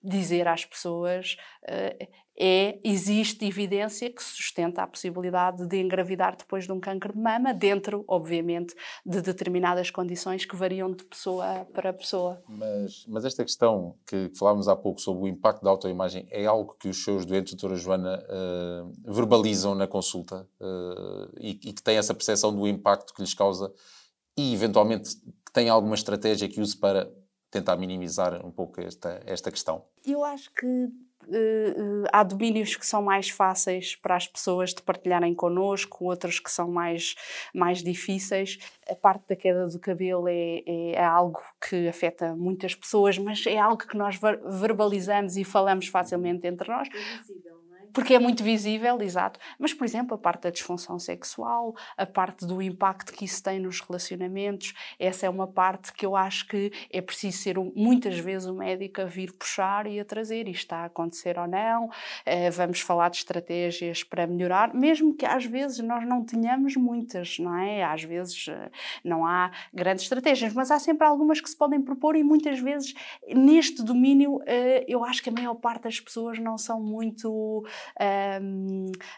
dizer 0.02 0.46
às 0.46 0.64
pessoas 0.64 1.36
é, 2.40 2.78
existe 2.84 3.44
evidência 3.44 4.08
que 4.10 4.22
sustenta 4.22 4.82
a 4.82 4.86
possibilidade 4.86 5.66
de 5.66 5.76
engravidar 5.80 6.36
depois 6.36 6.66
de 6.66 6.72
um 6.72 6.78
câncer 6.78 7.12
de 7.12 7.18
mama, 7.18 7.52
dentro, 7.52 8.04
obviamente, 8.06 8.74
de 9.04 9.20
determinadas 9.20 9.90
condições 9.90 10.44
que 10.44 10.54
variam 10.54 10.92
de 10.92 11.04
pessoa 11.04 11.66
para 11.74 11.92
pessoa. 11.92 12.40
Mas, 12.48 13.04
mas 13.08 13.24
esta 13.24 13.44
questão 13.44 13.96
que 14.06 14.30
falámos 14.38 14.68
há 14.68 14.76
pouco 14.76 15.00
sobre 15.00 15.24
o 15.24 15.28
impacto 15.28 15.64
da 15.64 15.70
autoimagem 15.70 16.28
é 16.30 16.46
algo 16.46 16.76
que 16.78 16.88
os 16.88 17.02
seus 17.02 17.26
doentes, 17.26 17.54
doutora 17.54 17.76
Joana, 17.76 18.24
uh, 18.24 19.12
verbalizam 19.12 19.74
na 19.74 19.88
consulta 19.88 20.48
uh, 20.60 21.34
e, 21.40 21.50
e 21.50 21.72
que 21.72 21.82
têm 21.82 21.96
essa 21.96 22.14
percepção 22.14 22.54
do 22.54 22.68
impacto 22.68 23.12
que 23.12 23.20
lhes 23.20 23.34
causa 23.34 23.72
e, 24.36 24.54
eventualmente, 24.54 25.16
que 25.16 25.52
têm 25.52 25.68
alguma 25.68 25.96
estratégia 25.96 26.48
que 26.48 26.60
use 26.60 26.76
para 26.76 27.10
tentar 27.50 27.76
minimizar 27.76 28.44
um 28.44 28.50
pouco 28.50 28.80
esta, 28.80 29.20
esta 29.26 29.50
questão? 29.50 29.84
Eu 30.04 30.24
acho 30.24 30.52
que 30.54 30.88
Uh, 31.26 32.06
há 32.10 32.22
domínios 32.22 32.74
que 32.74 32.86
são 32.86 33.02
mais 33.02 33.28
fáceis 33.28 33.94
para 33.94 34.16
as 34.16 34.26
pessoas 34.26 34.72
de 34.72 34.80
partilharem 34.80 35.34
connosco, 35.34 36.06
outros 36.06 36.40
que 36.40 36.50
são 36.50 36.70
mais, 36.70 37.16
mais 37.54 37.82
difíceis. 37.82 38.58
A 38.88 38.94
parte 38.94 39.28
da 39.28 39.36
queda 39.36 39.66
do 39.66 39.78
cabelo 39.78 40.26
é, 40.26 40.62
é, 40.64 40.92
é 40.92 41.04
algo 41.04 41.38
que 41.68 41.86
afeta 41.86 42.34
muitas 42.34 42.74
pessoas, 42.74 43.18
mas 43.18 43.44
é 43.46 43.58
algo 43.58 43.76
que 43.76 43.96
nós 43.96 44.18
verbalizamos 44.58 45.36
e 45.36 45.44
falamos 45.44 45.88
facilmente 45.88 46.46
entre 46.46 46.70
nós. 46.70 46.88
É 46.88 47.67
porque 47.92 48.14
é 48.14 48.18
muito 48.18 48.42
visível, 48.42 49.00
exato. 49.00 49.38
Mas, 49.58 49.72
por 49.74 49.84
exemplo, 49.84 50.14
a 50.14 50.18
parte 50.18 50.42
da 50.42 50.50
disfunção 50.50 50.98
sexual, 50.98 51.74
a 51.96 52.06
parte 52.06 52.46
do 52.46 52.60
impacto 52.62 53.12
que 53.12 53.24
isso 53.24 53.42
tem 53.42 53.58
nos 53.58 53.80
relacionamentos, 53.80 54.74
essa 54.98 55.26
é 55.26 55.30
uma 55.30 55.46
parte 55.46 55.92
que 55.92 56.04
eu 56.04 56.16
acho 56.16 56.46
que 56.48 56.72
é 56.90 57.00
preciso 57.00 57.38
ser 57.38 57.58
muitas 57.58 58.18
vezes 58.18 58.48
o 58.48 58.54
médico 58.54 59.00
a 59.00 59.04
vir 59.04 59.32
puxar 59.32 59.86
e 59.86 60.00
a 60.00 60.04
trazer. 60.04 60.48
Isto 60.48 60.62
está 60.62 60.78
a 60.78 60.84
acontecer 60.86 61.38
ou 61.38 61.46
não, 61.46 61.90
eh, 62.24 62.50
vamos 62.50 62.80
falar 62.80 63.08
de 63.10 63.18
estratégias 63.18 64.02
para 64.02 64.26
melhorar, 64.26 64.74
mesmo 64.74 65.14
que 65.14 65.24
às 65.24 65.44
vezes 65.44 65.78
nós 65.78 66.06
não 66.06 66.24
tenhamos 66.24 66.76
muitas, 66.76 67.38
não 67.38 67.56
é? 67.56 67.82
Às 67.84 68.02
vezes 68.04 68.46
eh, 68.48 68.70
não 69.04 69.26
há 69.26 69.50
grandes 69.72 70.04
estratégias, 70.04 70.52
mas 70.52 70.70
há 70.70 70.78
sempre 70.78 71.06
algumas 71.06 71.40
que 71.40 71.48
se 71.48 71.56
podem 71.56 71.80
propor 71.80 72.16
e 72.16 72.22
muitas 72.22 72.58
vezes 72.58 72.94
neste 73.28 73.82
domínio 73.82 74.40
eh, 74.46 74.84
eu 74.88 75.04
acho 75.04 75.22
que 75.22 75.28
a 75.28 75.32
maior 75.32 75.54
parte 75.54 75.84
das 75.84 76.00
pessoas 76.00 76.38
não 76.38 76.58
são 76.58 76.80
muito 76.80 77.64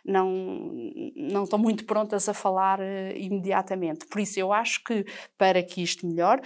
não, 0.04 0.72
não 1.16 1.44
estão 1.44 1.58
muito 1.58 1.84
prontas 1.84 2.28
a 2.28 2.34
falar 2.34 2.80
uh, 2.80 3.16
imediatamente. 3.16 4.06
Por 4.06 4.20
isso, 4.20 4.38
eu 4.38 4.52
acho 4.52 4.82
que 4.84 5.04
para 5.36 5.62
que 5.62 5.82
isto 5.82 6.06
melhore, 6.06 6.42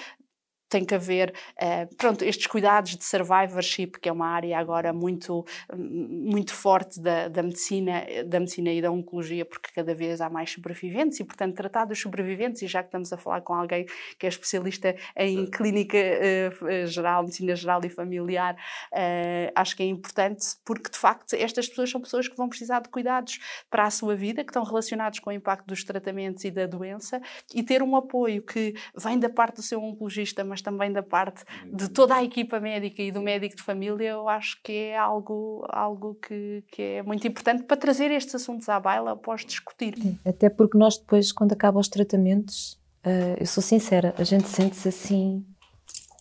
tem 0.74 0.84
que 0.84 0.94
haver, 0.94 1.32
uh, 1.62 1.94
pronto, 1.96 2.24
estes 2.24 2.48
cuidados 2.48 2.96
de 2.96 3.04
survivorship, 3.04 3.92
que 4.02 4.08
é 4.08 4.12
uma 4.12 4.26
área 4.26 4.58
agora 4.58 4.92
muito, 4.92 5.46
muito 5.72 6.52
forte 6.52 7.00
da, 7.00 7.28
da, 7.28 7.44
medicina, 7.44 8.04
da 8.26 8.40
medicina 8.40 8.72
e 8.72 8.82
da 8.82 8.90
oncologia, 8.90 9.44
porque 9.44 9.70
cada 9.72 9.94
vez 9.94 10.20
há 10.20 10.28
mais 10.28 10.50
sobreviventes 10.50 11.20
e, 11.20 11.24
portanto, 11.24 11.54
tratar 11.54 11.84
dos 11.84 12.00
sobreviventes, 12.00 12.60
e 12.62 12.66
já 12.66 12.82
que 12.82 12.88
estamos 12.88 13.12
a 13.12 13.16
falar 13.16 13.42
com 13.42 13.54
alguém 13.54 13.86
que 14.18 14.26
é 14.26 14.28
especialista 14.28 14.96
em 15.16 15.44
Sim. 15.44 15.50
clínica 15.52 15.96
uh, 15.96 16.86
geral, 16.88 17.22
medicina 17.22 17.54
geral 17.54 17.80
e 17.84 17.88
familiar, 17.88 18.56
uh, 18.92 19.52
acho 19.54 19.76
que 19.76 19.84
é 19.84 19.86
importante, 19.86 20.44
porque, 20.64 20.90
de 20.90 20.98
facto, 20.98 21.34
estas 21.34 21.68
pessoas 21.68 21.88
são 21.88 22.00
pessoas 22.00 22.26
que 22.26 22.36
vão 22.36 22.48
precisar 22.48 22.80
de 22.80 22.88
cuidados 22.88 23.38
para 23.70 23.84
a 23.84 23.90
sua 23.90 24.16
vida, 24.16 24.42
que 24.42 24.50
estão 24.50 24.64
relacionados 24.64 25.20
com 25.20 25.30
o 25.30 25.32
impacto 25.32 25.68
dos 25.68 25.84
tratamentos 25.84 26.44
e 26.44 26.50
da 26.50 26.66
doença, 26.66 27.20
e 27.54 27.62
ter 27.62 27.80
um 27.80 27.94
apoio 27.94 28.42
que 28.42 28.74
vem 28.96 29.20
da 29.20 29.30
parte 29.30 29.56
do 29.56 29.62
seu 29.62 29.80
oncologista, 29.80 30.42
mas 30.42 30.63
também 30.64 30.90
da 30.90 31.02
parte 31.02 31.44
de 31.70 31.88
toda 31.88 32.16
a 32.16 32.24
equipa 32.24 32.58
médica 32.58 33.02
e 33.02 33.12
do 33.12 33.20
médico 33.20 33.54
de 33.54 33.62
família, 33.62 34.08
eu 34.08 34.28
acho 34.28 34.60
que 34.62 34.72
é 34.72 34.96
algo, 34.98 35.64
algo 35.68 36.14
que, 36.14 36.64
que 36.72 36.82
é 36.82 37.02
muito 37.02 37.26
importante 37.28 37.62
para 37.64 37.76
trazer 37.76 38.10
estes 38.10 38.34
assuntos 38.34 38.68
à 38.68 38.80
baila 38.80 39.12
após 39.12 39.44
discutir. 39.44 39.94
Até 40.24 40.48
porque 40.48 40.78
nós 40.78 40.96
depois, 40.98 41.30
quando 41.30 41.52
acabam 41.52 41.80
os 41.80 41.88
tratamentos, 41.88 42.72
uh, 43.04 43.36
eu 43.38 43.46
sou 43.46 43.62
sincera, 43.62 44.14
a 44.16 44.24
gente 44.24 44.48
sente-se 44.48 44.88
assim. 44.88 45.44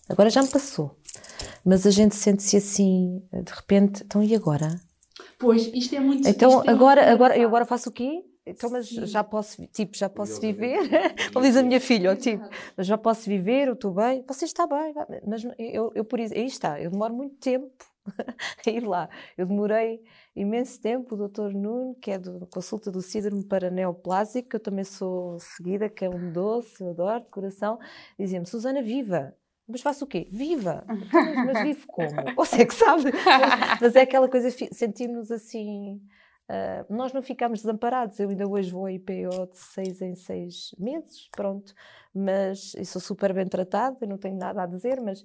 Agora 0.09 0.29
já 0.29 0.43
me 0.43 0.49
passou, 0.49 0.95
mas 1.65 1.87
a 1.87 1.91
gente 1.91 2.13
sente-se 2.15 2.57
assim, 2.57 3.23
de 3.31 3.51
repente, 3.53 4.03
então 4.03 4.21
e 4.21 4.35
agora? 4.35 4.79
Pois, 5.39 5.67
isto 5.73 5.95
é 5.95 5.99
muito 5.99 6.27
Então, 6.27 6.61
agora, 6.67 7.01
é 7.01 7.05
muito 7.05 7.15
agora, 7.15 7.37
eu 7.37 7.47
agora 7.47 7.65
faço 7.65 7.89
o 7.89 7.91
quê? 7.91 8.23
Então, 8.45 8.69
mas 8.69 8.89
Sim. 8.89 9.05
já 9.05 9.23
posso, 9.23 9.65
tipo, 9.67 9.95
já 9.97 10.09
posso 10.09 10.41
viver? 10.41 10.89
Como 11.31 11.45
diz 11.45 11.55
a 11.55 11.63
minha 11.63 11.79
filha, 11.79 12.13
tipo, 12.15 12.43
mas 12.75 12.85
já 12.85 12.97
posso 12.97 13.29
viver, 13.29 13.69
eu 13.69 13.73
estou 13.73 13.93
bem? 13.93 14.23
Você 14.27 14.43
está 14.43 14.67
bem, 14.67 14.93
mas 15.25 15.43
eu, 15.57 15.91
eu 15.95 16.03
por 16.03 16.19
isso, 16.19 16.33
aí 16.33 16.45
está, 16.45 16.79
eu 16.79 16.91
demoro 16.91 17.13
muito 17.13 17.35
tempo 17.37 17.71
a 18.67 18.69
ir 18.69 18.85
lá. 18.85 19.09
Eu 19.37 19.45
demorei 19.45 20.03
imenso 20.35 20.81
tempo, 20.81 21.15
o 21.15 21.17
doutor 21.17 21.53
Nuno, 21.53 21.95
que 21.95 22.11
é 22.11 22.19
da 22.19 22.45
consulta 22.47 22.91
do 22.91 23.01
síndrome 23.01 23.45
para 23.45 23.71
neoplásico, 23.71 24.49
que 24.49 24.55
eu 24.57 24.59
também 24.59 24.83
sou 24.83 25.39
seguida, 25.39 25.87
que 25.87 26.03
é 26.03 26.09
um 26.09 26.29
doce, 26.29 26.83
eu 26.83 26.89
adoro, 26.89 27.23
de 27.23 27.29
coração, 27.29 27.79
dizia-me, 28.19 28.45
Susana, 28.45 28.81
viva! 28.81 29.33
Mas 29.65 29.81
faço 29.81 30.03
o 30.03 30.07
quê? 30.07 30.27
Viva! 30.29 30.83
Mas, 30.85 31.45
mas 31.45 31.63
vivo 31.63 31.87
como? 31.87 32.09
Você 32.35 32.63
é 32.63 32.65
que 32.65 32.73
sabe. 32.73 33.05
Mas, 33.05 33.79
mas 33.79 33.95
é 33.95 34.01
aquela 34.01 34.27
coisa, 34.27 34.49
sentimos-nos 34.51 35.31
assim 35.31 36.01
Uh, 36.53 36.93
nós 36.93 37.11
não 37.11 37.23
ficamos 37.23 37.61
desamparados. 37.61 38.19
Eu 38.19 38.29
ainda 38.29 38.47
hoje 38.47 38.71
vou 38.71 38.85
a 38.85 38.91
IPO 38.91 39.47
de 39.51 39.57
seis 39.57 40.01
em 40.01 40.13
seis 40.13 40.75
meses, 40.77 41.27
pronto. 41.31 41.73
Mas 42.13 42.75
eu 42.75 42.85
sou 42.85 43.01
super 43.01 43.33
bem 43.33 43.47
tratada, 43.47 44.05
não 44.05 44.17
tenho 44.19 44.37
nada 44.37 44.61
a 44.61 44.67
dizer, 44.67 45.01
mas 45.01 45.23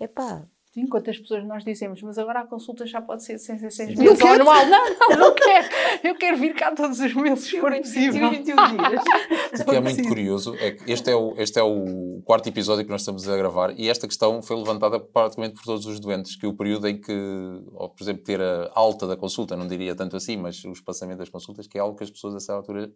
é 0.00 0.08
pá, 0.08 0.46
Sim, 0.72 0.86
quantas 0.86 1.18
pessoas 1.18 1.44
nós 1.44 1.62
dizemos, 1.64 2.00
mas 2.00 2.16
agora 2.16 2.40
a 2.40 2.46
consulta 2.46 2.86
já 2.86 3.02
pode 3.02 3.22
ser 3.22 3.38
sem 3.38 3.58
seis 3.58 3.94
meses 3.94 4.20
ou 4.22 4.26
anual. 4.26 4.66
Não, 4.66 4.88
não, 5.10 5.18
não 5.18 5.34
quero. 5.34 5.68
Eu 6.02 6.14
quero 6.14 6.38
vir 6.38 6.54
cá 6.54 6.74
todos 6.74 6.98
os 6.98 7.12
meses, 7.14 7.44
se 7.44 7.60
for 7.60 7.76
possível. 7.76 8.30
21 8.30 8.56
dias. 8.56 9.02
O 9.52 9.64
que 9.66 9.76
é 9.76 9.80
muito 9.80 10.08
curioso 10.08 10.56
é 10.58 10.70
que 10.70 10.90
este 10.90 11.10
é, 11.10 11.14
o, 11.14 11.34
este 11.36 11.58
é 11.58 11.62
o 11.62 12.22
quarto 12.24 12.48
episódio 12.48 12.86
que 12.86 12.90
nós 12.90 13.02
estamos 13.02 13.28
a 13.28 13.36
gravar 13.36 13.78
e 13.78 13.90
esta 13.90 14.08
questão 14.08 14.42
foi 14.42 14.56
levantada 14.56 14.98
praticamente 14.98 15.56
por 15.56 15.64
todos 15.64 15.84
os 15.84 16.00
doentes, 16.00 16.36
que 16.36 16.46
o 16.46 16.54
período 16.54 16.88
em 16.88 16.98
que, 16.98 17.12
ou, 17.74 17.90
por 17.90 18.02
exemplo, 18.02 18.22
ter 18.24 18.40
a 18.40 18.70
alta 18.74 19.06
da 19.06 19.14
consulta, 19.14 19.54
não 19.54 19.68
diria 19.68 19.94
tanto 19.94 20.16
assim, 20.16 20.38
mas 20.38 20.64
o 20.64 20.72
espaçamento 20.72 21.18
das 21.18 21.28
consultas, 21.28 21.66
que 21.66 21.76
é 21.76 21.82
algo 21.82 21.94
que 21.94 22.02
as 22.02 22.10
pessoas 22.10 22.32
a 22.32 22.36
essa 22.38 22.54
altura 22.54 22.90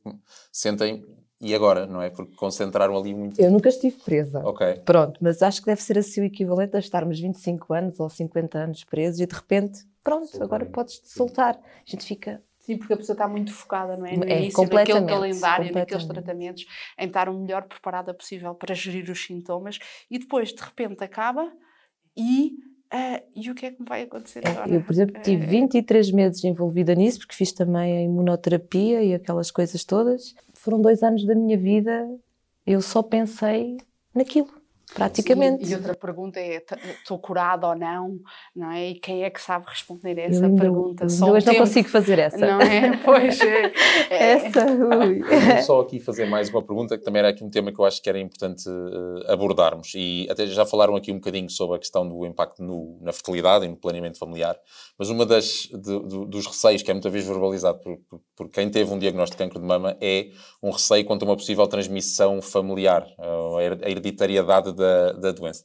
sentem 0.50 1.04
e 1.40 1.54
agora, 1.54 1.86
não 1.86 2.00
é? 2.00 2.08
Porque 2.08 2.34
concentraram 2.34 2.96
ali 2.96 3.14
muito. 3.14 3.40
Eu 3.40 3.50
nunca 3.50 3.68
estive 3.68 3.96
presa. 4.02 4.40
Ok. 4.40 4.80
Pronto, 4.84 5.18
mas 5.20 5.42
acho 5.42 5.60
que 5.60 5.66
deve 5.66 5.82
ser 5.82 5.98
assim 5.98 6.22
o 6.22 6.24
equivalente 6.24 6.76
a 6.76 6.78
estarmos 6.78 7.20
25 7.20 7.74
anos 7.74 8.00
ou 8.00 8.08
50 8.08 8.58
anos 8.58 8.84
presos 8.84 9.20
e 9.20 9.26
de 9.26 9.34
repente, 9.34 9.80
pronto, 10.02 10.28
Sim, 10.28 10.42
agora 10.42 10.64
podes 10.64 10.98
te 10.98 11.10
soltar. 11.10 11.56
A 11.56 11.90
gente 11.90 12.06
fica. 12.06 12.42
Sim, 12.60 12.78
porque 12.78 12.94
a 12.94 12.96
pessoa 12.96 13.14
está 13.14 13.28
muito 13.28 13.52
focada, 13.52 13.96
não 13.96 14.06
é? 14.06 14.16
No 14.16 14.24
é, 14.24 14.38
início, 14.38 14.62
naquele 14.62 15.04
calendário, 15.04 15.72
naqueles 15.72 16.04
tratamentos, 16.06 16.64
em 16.98 17.06
estar 17.06 17.28
o 17.28 17.38
melhor 17.38 17.62
preparada 17.64 18.12
possível 18.14 18.54
para 18.54 18.74
gerir 18.74 19.08
os 19.10 19.24
sintomas 19.24 19.78
e 20.10 20.18
depois, 20.18 20.52
de 20.52 20.62
repente, 20.62 21.04
acaba 21.04 21.52
e 22.16 22.56
Uh, 22.86 23.18
e 23.34 23.50
o 23.50 23.54
que 23.54 23.66
é 23.66 23.72
que 23.72 23.80
me 23.82 23.88
vai 23.88 24.02
acontecer 24.02 24.46
é, 24.46 24.48
agora? 24.48 24.72
Eu, 24.72 24.80
por 24.80 24.92
exemplo, 24.92 25.20
tive 25.20 25.44
23 25.44 26.12
meses 26.12 26.44
envolvida 26.44 26.94
nisso, 26.94 27.18
porque 27.18 27.34
fiz 27.34 27.50
também 27.50 27.98
a 27.98 28.02
imunoterapia 28.02 29.02
e 29.02 29.12
aquelas 29.12 29.50
coisas 29.50 29.84
todas 29.84 30.36
foram 30.66 30.80
dois 30.82 31.02
anos 31.02 31.24
da 31.24 31.34
minha 31.34 31.56
vida, 31.56 32.08
eu 32.66 32.82
só 32.82 33.02
pensei 33.02 33.76
naquilo 34.12 34.48
praticamente. 34.94 35.64
Sim, 35.64 35.72
e 35.72 35.74
outra 35.76 35.94
pergunta 35.94 36.38
é: 36.38 36.62
estou 37.00 37.18
curada 37.18 37.68
ou 37.68 37.76
não? 37.76 38.18
Não 38.54 38.70
é? 38.70 38.90
E 38.90 38.94
quem 38.94 39.24
é 39.24 39.30
que 39.30 39.40
sabe 39.40 39.64
responder 39.68 40.18
essa 40.18 40.46
ainda, 40.46 40.60
pergunta? 40.60 41.08
Só 41.08 41.30
hoje 41.30 41.46
não 41.46 41.54
consigo 41.54 41.88
fazer 41.88 42.18
essa. 42.18 42.38
Não 42.38 42.60
é? 42.60 42.96
Pois 43.04 43.40
é. 43.40 43.72
é. 44.10 44.32
Essa, 44.32 44.66
ui. 44.66 45.22
só 45.62 45.80
aqui 45.80 46.00
fazer 46.00 46.26
mais 46.26 46.48
uma 46.48 46.62
pergunta, 46.62 46.98
que 46.98 47.04
também 47.04 47.20
era 47.20 47.28
aqui 47.28 47.44
um 47.44 47.50
tema 47.50 47.72
que 47.72 47.78
eu 47.78 47.84
acho 47.84 48.02
que 48.02 48.08
era 48.08 48.18
importante 48.18 48.68
uh, 48.68 49.30
abordarmos. 49.30 49.92
E 49.94 50.26
até 50.30 50.46
já 50.46 50.66
falaram 50.66 50.96
aqui 50.96 51.12
um 51.12 51.16
bocadinho 51.16 51.48
sobre 51.50 51.76
a 51.76 51.78
questão 51.78 52.08
do 52.08 52.26
impacto 52.26 52.62
no, 52.62 52.98
na 53.00 53.12
fertilidade 53.12 53.64
e 53.64 53.68
no 53.68 53.76
planeamento 53.76 54.18
familiar, 54.18 54.56
mas 54.98 55.08
uma 55.08 55.24
das 55.24 55.68
de, 55.72 56.00
de, 56.00 56.26
dos 56.26 56.46
receios 56.46 56.82
que 56.82 56.90
é 56.90 56.94
muitas 56.94 57.12
vezes 57.12 57.28
verbalizado 57.28 57.78
por, 57.78 57.96
por, 58.08 58.20
por, 58.36 58.48
quem 58.48 58.70
teve 58.70 58.92
um 58.92 58.98
diagnóstico 58.98 59.42
de 59.42 59.44
cancro 59.44 59.60
de 59.60 59.66
mama 59.66 59.96
é 60.00 60.30
um 60.62 60.70
receio 60.70 61.04
quanto 61.04 61.22
a 61.24 61.28
uma 61.28 61.36
possível 61.36 61.66
transmissão 61.66 62.40
familiar, 62.40 63.06
a 63.18 63.90
hereditariedade 63.90 64.72
da, 64.76 65.12
da 65.12 65.32
doença. 65.32 65.64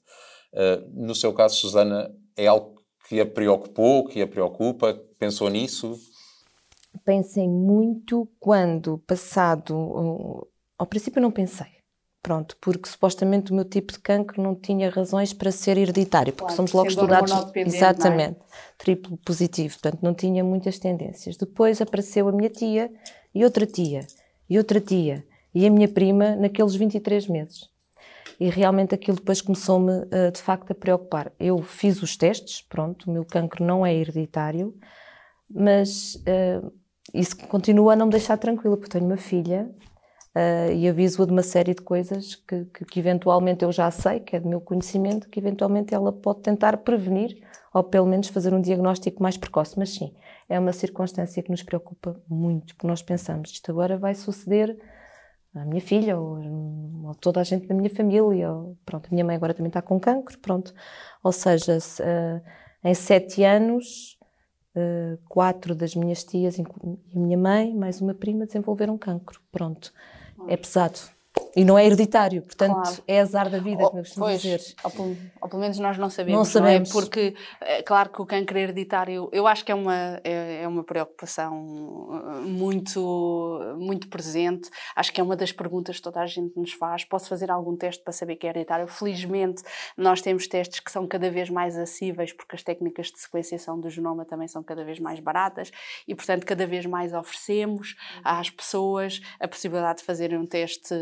Uh, 0.54 1.06
no 1.06 1.14
seu 1.14 1.34
caso, 1.34 1.56
Susana, 1.56 2.12
é 2.36 2.48
algo 2.48 2.82
que 3.08 3.20
a 3.20 3.26
preocupou, 3.26 4.08
que 4.08 4.22
a 4.22 4.28
preocupa? 4.28 5.00
Pensou 5.20 5.50
nisso? 5.50 5.96
Pensei 7.06 7.48
muito 7.48 8.28
quando, 8.40 8.98
passado. 9.00 10.48
Ao 10.78 10.86
princípio, 10.86 11.22
não 11.22 11.32
pensei. 11.32 11.68
Pronto, 12.22 12.56
porque 12.62 12.88
supostamente 12.88 13.52
o 13.52 13.56
meu 13.56 13.66
tipo 13.66 13.92
de 13.94 14.00
cancro 14.00 14.44
não 14.44 14.54
tinha 14.54 14.92
razões 14.92 15.34
para 15.34 15.52
ser 15.52 15.76
hereditário, 15.76 16.32
porque 16.32 16.54
claro, 16.54 16.56
somos 16.56 16.72
logo 16.72 16.88
estudados. 16.88 17.32
É? 17.56 17.62
Exatamente, 17.62 18.38
é? 18.40 18.44
triplo 18.78 19.18
positivo, 19.26 19.74
portanto 19.74 20.04
não 20.04 20.14
tinha 20.14 20.44
muitas 20.44 20.78
tendências. 20.78 21.36
Depois 21.36 21.82
apareceu 21.82 22.28
a 22.28 22.32
minha 22.32 22.50
tia 22.50 22.92
e 23.34 23.44
outra 23.44 23.66
tia 23.66 24.06
e 24.48 24.56
outra 24.56 24.80
tia 24.80 25.26
e 25.54 25.66
a 25.66 25.70
minha 25.72 25.88
prima 25.88 26.36
naqueles 26.36 26.76
23 26.76 27.28
meses 27.28 27.71
e 28.42 28.50
realmente 28.50 28.96
aquilo 28.96 29.18
depois 29.18 29.40
começou-me 29.40 29.92
uh, 29.92 30.32
de 30.34 30.42
facto 30.42 30.72
a 30.72 30.74
preocupar. 30.74 31.32
Eu 31.40 31.62
fiz 31.62 32.02
os 32.02 32.18
testes, 32.18 32.60
pronto, 32.64 33.08
o 33.08 33.14
meu 33.14 33.24
cancro 33.24 33.64
não 33.64 33.86
é 33.86 33.94
hereditário, 33.94 34.74
mas 35.48 36.16
uh, 36.16 36.74
isso 37.14 37.38
continua 37.48 37.94
a 37.94 37.96
não 37.96 38.08
me 38.08 38.12
deixar 38.12 38.38
tranquila, 38.38 38.76
porque 38.76 38.90
tenho 38.90 39.06
uma 39.06 39.16
filha 39.16 39.70
uh, 40.36 40.74
e 40.74 40.90
aviso-a 40.90 41.28
de 41.28 41.32
uma 41.32 41.44
série 41.44 41.76
de 41.76 41.84
coisas 41.84 42.34
que, 42.34 42.66
que, 42.66 42.84
que, 42.84 43.00
eventualmente 43.00 43.64
eu 43.64 43.72
já 43.72 43.92
sei, 43.92 44.20
que 44.20 44.36
é 44.36 44.40
do 44.40 44.50
meu 44.50 44.60
conhecimento, 44.60 45.30
que 45.30 45.40
eventualmente 45.40 45.94
ela 45.94 46.12
pode 46.12 46.42
tentar 46.42 46.78
prevenir 46.78 47.38
ou 47.72 47.84
pelo 47.84 48.08
menos 48.08 48.28
fazer 48.28 48.56
um 48.56 48.60
diagnóstico 48.60 49.22
mais 49.22 49.38
precoce. 49.38 49.78
Mas 49.78 49.92
sim, 49.92 50.16
é 50.50 50.60
uma 50.60 50.74
circunstância 50.74 51.44
que 51.44 51.52
nos 51.52 51.62
preocupa 51.62 52.20
muito, 52.28 52.74
porque 52.74 52.88
nós 52.88 53.04
pensamos, 53.04 53.52
isto 53.52 53.70
agora 53.70 54.00
vai 54.00 54.16
suceder 54.16 54.76
a 55.56 55.66
minha 55.66 55.82
filha 55.82 56.18
ou, 56.18 56.38
ou, 57.06 57.16
toda 57.16 57.42
a 57.42 57.44
gente 57.44 57.68
da 57.68 57.76
minha 57.76 57.90
família. 57.90 58.52
Ou, 58.52 58.78
pronto, 58.86 59.08
a 59.08 59.14
minha 59.14 59.26
mãe 59.26 59.36
agora 59.36 59.54
também 59.54 59.70
está 59.70 59.82
com 59.82 60.00
cancro, 60.00 60.38
pronto. 60.40 60.74
Ou 61.24 61.32
seja, 61.32 61.80
se, 61.80 62.02
uh, 62.02 62.42
em 62.84 62.94
sete 62.94 63.44
anos, 63.44 64.18
uh, 64.76 65.18
quatro 65.28 65.76
das 65.76 65.96
minhas 65.96 66.24
tias 66.24 66.58
e 66.58 66.62
a 66.64 67.20
minha 67.20 67.38
mãe, 67.38 67.76
mais 67.76 68.02
uma 68.02 68.14
prima, 68.14 68.46
desenvolveram 68.46 68.98
cancro. 68.98 69.42
Pronto, 69.52 69.94
é 70.48 70.56
pesado. 70.56 71.00
E 71.56 71.66
não 71.66 71.78
é 71.78 71.86
hereditário, 71.86 72.42
portanto 72.42 72.74
claro. 72.74 73.04
é 73.08 73.20
azar 73.20 73.50
da 73.50 73.60
vida, 73.60 73.84
como 73.84 74.00
eu 74.00 74.04
costumo 74.04 74.26
pois, 74.26 74.42
dizer. 74.42 74.62
Ou 74.84 74.92
pelo, 74.92 75.18
ou 75.42 75.50
pelo, 75.50 75.62
menos 75.62 75.80
nós 75.80 75.98
não 75.98 76.10
sabemos. 76.10 76.38
Não 76.38 76.46
sabemos. 76.46 76.94
Não 76.94 77.00
é? 77.00 77.02
Porque, 77.02 77.36
é 77.62 77.84
claro 77.84 78.10
que 78.10 78.22
o 78.22 78.26
cancro 78.26 78.58
hereditário, 78.58 79.30
eu 79.32 79.48
acho 79.48 79.66
que 79.66 79.72
é 79.72 79.76
uma, 79.76 80.22
é, 80.24 80.64
é, 80.64 80.68
uma 80.68 80.84
preocupação 80.84 81.54
uh, 81.54 82.42
muito, 82.48 83.60
muito 83.78 84.08
presente. 84.08 84.70
Acho 84.96 85.12
que 85.12 85.20
é 85.20 85.24
uma 85.24 85.36
das 85.36 85.52
perguntas 85.52 85.98
que 85.98 86.02
toda 86.02 86.22
a 86.22 86.26
gente 86.26 86.58
nos 86.58 86.74
faz. 86.74 87.04
Posso 87.04 87.28
fazer 87.28 87.52
algum 87.52 87.76
teste 87.76 88.02
para 88.04 88.14
saber 88.14 88.38
que 88.38 88.48
é 88.48 88.50
hereditário? 88.50 88.88
Felizmente, 88.88 89.62
nós 89.98 90.22
temos 90.22 90.48
testes 90.48 90.80
que 90.80 90.92
são 90.92 91.06
cada 91.06 91.30
vez 91.30 91.50
mais 91.50 91.78
acessíveis, 91.78 92.32
porque 92.32 92.56
as 92.56 92.64
técnicas 92.64 93.08
de 93.08 93.20
sequenciação 93.20 93.80
do 93.80 93.90
genoma 93.90 94.26
também 94.26 94.48
são 94.48 94.64
cada 94.64 94.86
vez 94.86 95.00
mais 95.00 95.20
baratas 95.20 95.72
e, 96.08 96.16
portanto, 96.16 96.46
cada 96.46 96.66
vez 96.66 96.86
mais 96.86 97.14
oferecemos 97.14 97.96
às 98.24 98.50
pessoas 98.50 99.22
a 99.40 99.48
possibilidade 99.48 100.00
de 100.00 100.06
fazerem 100.06 100.38
um 100.38 100.46
teste 100.46 100.96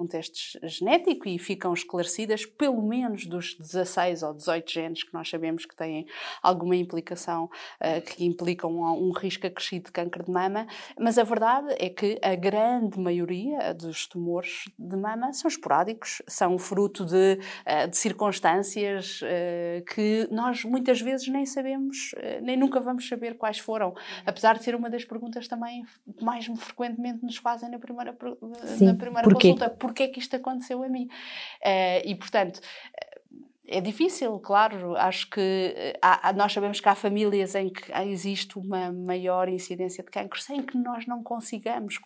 um 0.00 0.06
teste 0.06 0.58
genético 0.62 1.28
e 1.28 1.38
ficam 1.38 1.72
esclarecidas 1.72 2.46
pelo 2.46 2.82
menos 2.82 3.26
dos 3.26 3.54
16 3.54 4.22
ou 4.22 4.34
18 4.34 4.70
genes 4.70 5.02
que 5.02 5.12
nós 5.12 5.28
sabemos 5.28 5.64
que 5.64 5.76
têm 5.76 6.06
alguma 6.42 6.76
implicação, 6.76 7.44
uh, 7.44 8.00
que 8.02 8.24
implicam 8.24 8.70
um, 8.70 9.08
um 9.08 9.12
risco 9.12 9.46
acrescido 9.46 9.86
de 9.86 9.92
câncer 9.92 10.22
de 10.24 10.30
mama, 10.30 10.66
mas 10.98 11.18
a 11.18 11.24
verdade 11.24 11.74
é 11.78 11.88
que 11.88 12.18
a 12.22 12.34
grande 12.34 12.98
maioria 12.98 13.74
dos 13.74 14.06
tumores 14.06 14.64
de 14.78 14.96
mama 14.96 15.32
são 15.32 15.48
esporádicos, 15.48 16.22
são 16.26 16.58
fruto 16.58 17.04
de, 17.04 17.38
uh, 17.66 17.88
de 17.88 17.96
circunstâncias 17.96 19.20
uh, 19.22 19.84
que 19.94 20.28
nós 20.30 20.64
muitas 20.64 21.00
vezes 21.00 21.28
nem 21.28 21.44
sabemos, 21.44 22.14
nem 22.42 22.56
nunca 22.56 22.80
vamos 22.80 23.06
saber 23.08 23.36
quais 23.36 23.58
foram, 23.58 23.94
apesar 24.24 24.56
de 24.56 24.64
ser 24.64 24.74
uma 24.74 24.88
das 24.88 25.04
perguntas 25.04 25.46
também 25.46 25.84
mais 26.20 26.46
frequentemente 26.46 27.24
nos 27.24 27.36
fazem 27.36 27.70
na 27.70 27.78
primeira, 27.78 28.16
Sim, 28.64 28.86
na 28.86 28.94
primeira 28.94 29.28
consulta 29.58 29.70
porque 29.70 30.04
é 30.04 30.08
que 30.08 30.20
isto 30.20 30.36
aconteceu 30.36 30.82
a 30.82 30.88
mim. 30.88 31.08
Uh, 31.62 32.00
e, 32.04 32.14
portanto, 32.14 32.60
é 33.70 33.82
difícil, 33.82 34.38
claro. 34.40 34.96
Acho 34.96 35.28
que 35.28 35.40
eh, 35.76 35.98
há, 36.00 36.32
nós 36.32 36.52
sabemos 36.52 36.80
que 36.80 36.88
há 36.88 36.94
famílias 36.94 37.54
em 37.54 37.68
que 37.68 37.92
existe 38.08 38.58
uma 38.58 38.90
maior 38.90 39.46
incidência 39.46 40.02
de 40.02 40.10
cancro 40.10 40.40
sem 40.40 40.62
que 40.62 40.76
nós 40.78 41.06
não 41.06 41.22
consigamos 41.22 42.00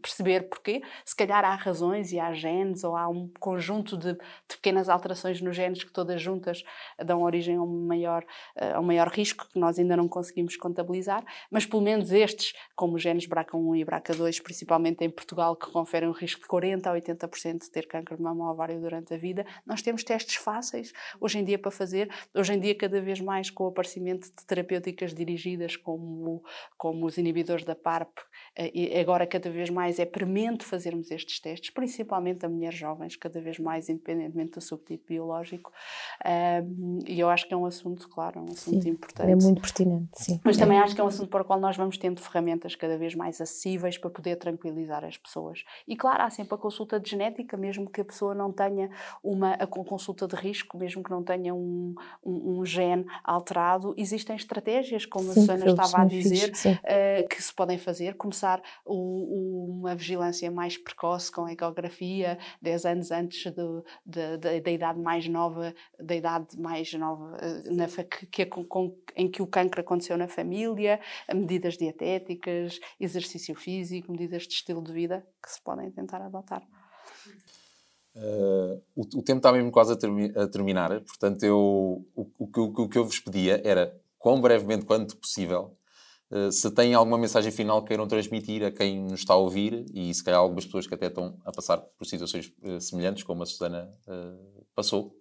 perceber 0.00 0.48
porquê. 0.48 0.82
Se 1.04 1.14
calhar 1.14 1.44
há 1.44 1.54
razões 1.54 2.12
e 2.12 2.18
há 2.18 2.32
genes 2.32 2.82
ou 2.82 2.96
há 2.96 3.06
um 3.08 3.30
conjunto 3.38 3.94
de, 3.94 4.14
de 4.14 4.56
pequenas 4.56 4.88
alterações 4.88 5.42
nos 5.42 5.54
genes 5.54 5.84
que 5.84 5.92
todas 5.92 6.20
juntas 6.22 6.64
dão 7.04 7.22
origem 7.22 7.56
a 7.56 7.62
um, 7.62 7.86
maior, 7.86 8.24
eh, 8.56 8.72
a 8.72 8.80
um 8.80 8.84
maior 8.84 9.08
risco 9.08 9.46
que 9.52 9.58
nós 9.58 9.78
ainda 9.78 9.98
não 9.98 10.08
conseguimos 10.08 10.56
contabilizar. 10.56 11.22
Mas 11.50 11.66
pelo 11.66 11.82
menos 11.82 12.10
estes, 12.10 12.54
como 12.74 12.96
os 12.96 13.02
genes 13.02 13.28
BRCA1 13.28 13.80
e 13.80 13.84
BRCA2, 13.84 14.42
principalmente 14.42 15.04
em 15.04 15.10
Portugal, 15.10 15.54
que 15.54 15.70
conferem 15.70 16.08
um 16.08 16.12
risco 16.12 16.40
de 16.40 16.48
40 16.48 16.90
a 16.90 16.94
80% 16.94 17.58
de 17.64 17.70
ter 17.70 17.86
cancro 17.86 18.16
de 18.16 18.22
mama 18.22 18.46
ou 18.46 18.52
ovário 18.52 18.80
durante 18.80 19.12
a 19.12 19.18
vida, 19.18 19.44
nós 19.66 19.82
temos 19.82 20.02
testes 20.02 20.37
fáceis 20.38 20.92
hoje 21.20 21.38
em 21.38 21.44
dia 21.44 21.58
para 21.58 21.70
fazer. 21.70 22.10
Hoje 22.34 22.54
em 22.54 22.60
dia, 22.60 22.74
cada 22.74 23.00
vez 23.00 23.20
mais 23.20 23.50
com 23.50 23.64
o 23.64 23.66
aparecimento 23.68 24.28
de 24.28 24.46
terapêuticas 24.46 25.12
dirigidas 25.14 25.76
como, 25.76 26.42
como 26.76 27.06
os 27.06 27.18
inibidores 27.18 27.64
da 27.64 27.74
PARP, 27.74 28.18
eh, 28.56 28.70
e 28.74 28.98
agora 28.98 29.26
cada 29.26 29.50
vez 29.50 29.70
mais 29.70 29.98
é 29.98 30.04
premente 30.04 30.64
fazermos 30.64 31.10
estes 31.10 31.40
testes, 31.40 31.70
principalmente 31.70 32.44
a 32.44 32.48
mulheres 32.48 32.78
jovens, 32.78 33.16
cada 33.16 33.40
vez 33.40 33.58
mais, 33.58 33.88
independentemente 33.88 34.52
do 34.52 34.60
subtipo 34.60 35.06
biológico. 35.08 35.72
e 37.06 37.18
eu 37.18 37.28
acho 37.28 37.46
que 37.46 37.54
é 37.54 37.56
um 37.56 37.66
assunto, 37.66 38.08
claro, 38.08 38.40
um 38.40 38.52
assunto 38.52 38.82
sim, 38.82 38.90
importante. 38.90 39.30
É 39.30 39.34
muito 39.34 39.60
pertinente, 39.60 40.10
sim. 40.14 40.40
Mas 40.44 40.56
também 40.56 40.78
acho 40.78 40.94
que 40.94 41.00
é 41.00 41.04
um 41.04 41.08
assunto 41.08 41.28
para 41.28 41.42
o 41.42 41.44
qual 41.44 41.60
nós 41.60 41.76
vamos 41.76 41.98
tendo 41.98 42.20
ferramentas 42.20 42.74
cada 42.74 42.96
vez 42.96 43.14
mais 43.14 43.40
acessíveis 43.40 43.98
para 43.98 44.10
poder 44.10 44.36
tranquilizar 44.36 45.04
as 45.04 45.16
pessoas. 45.16 45.64
E 45.86 45.96
claro, 45.96 46.22
há 46.22 46.30
sempre 46.30 46.54
a 46.54 46.58
consulta 46.58 47.00
de 47.00 47.10
genética, 47.10 47.56
mesmo 47.56 47.88
que 47.90 48.00
a 48.00 48.04
pessoa 48.04 48.34
não 48.34 48.52
tenha 48.52 48.90
uma 49.22 49.54
a 49.54 49.66
consulta 49.66 50.27
de 50.28 50.36
risco, 50.36 50.78
mesmo 50.78 51.02
que 51.02 51.10
não 51.10 51.22
tenha 51.22 51.54
um, 51.54 51.94
um, 52.24 52.60
um 52.60 52.64
gene 52.64 53.04
alterado, 53.24 53.94
existem 53.96 54.36
estratégias, 54.36 55.04
como 55.04 55.24
sim, 55.24 55.30
a 55.30 55.34
Susana 55.34 55.66
estava 55.66 56.02
a 56.02 56.04
dizer, 56.04 56.52
uh, 56.52 57.28
que 57.28 57.42
se 57.42 57.52
podem 57.54 57.78
fazer. 57.78 58.16
Começar 58.16 58.62
o, 58.84 59.78
uma 59.78 59.94
vigilância 59.94 60.50
mais 60.50 60.76
precoce 60.76 61.32
com 61.32 61.44
a 61.44 61.52
ecografia, 61.52 62.38
10 62.62 62.84
anos 62.84 63.10
antes 63.10 63.52
do, 63.52 63.84
de, 64.04 64.36
de, 64.38 64.60
da 64.60 64.70
idade 64.70 65.00
mais 65.00 65.26
nova, 65.28 65.74
da 65.98 66.14
idade 66.14 66.58
mais 66.58 66.92
nova 66.92 67.36
uh, 67.36 67.74
na, 67.74 67.86
que, 67.86 68.26
que, 68.26 68.46
com, 68.46 68.96
em 69.16 69.30
que 69.30 69.42
o 69.42 69.46
cancro 69.46 69.80
aconteceu 69.80 70.16
na 70.16 70.28
família, 70.28 71.00
medidas 71.34 71.76
dietéticas, 71.76 72.78
exercício 73.00 73.54
físico, 73.54 74.12
medidas 74.12 74.42
de 74.42 74.54
estilo 74.54 74.82
de 74.82 74.92
vida 74.92 75.26
que 75.42 75.50
se 75.50 75.62
podem 75.62 75.90
tentar 75.90 76.20
adotar. 76.20 76.62
Uh, 78.18 78.82
o, 78.96 79.02
o, 79.02 79.22
tempo 79.22 79.36
está 79.36 79.52
mesmo 79.52 79.70
quase 79.70 79.92
a, 79.92 79.96
termi 79.96 80.32
a 80.34 80.48
terminar, 80.48 81.00
portanto, 81.02 81.44
eu, 81.44 82.04
o, 82.16 82.26
o, 82.36 82.50
o, 82.82 82.88
que 82.88 82.98
eu 82.98 83.04
vos 83.04 83.20
pedia 83.20 83.60
era, 83.64 83.94
quão 84.18 84.40
brevemente 84.40 84.84
quanto 84.84 85.16
possível, 85.16 85.76
uh, 86.28 86.50
se 86.50 86.68
têm 86.72 86.94
alguma 86.94 87.16
mensagem 87.16 87.52
final 87.52 87.80
que 87.80 87.88
queiram 87.88 88.08
transmitir 88.08 88.64
a 88.64 88.72
quem 88.72 89.00
nos 89.04 89.20
está 89.20 89.34
a 89.34 89.36
ouvir 89.36 89.86
e 89.94 90.12
se 90.12 90.24
calhar 90.24 90.40
algumas 90.40 90.64
pessoas 90.64 90.88
que 90.88 90.94
até 90.94 91.06
estão 91.06 91.36
a 91.44 91.52
passar 91.52 91.78
por 91.78 92.06
situações 92.06 92.52
uh, 92.64 92.80
semelhantes, 92.80 93.22
como 93.22 93.44
a 93.44 93.46
Susana 93.46 93.88
passou. 94.74 95.14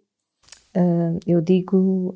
eu 1.27 1.39
digo 1.39 2.15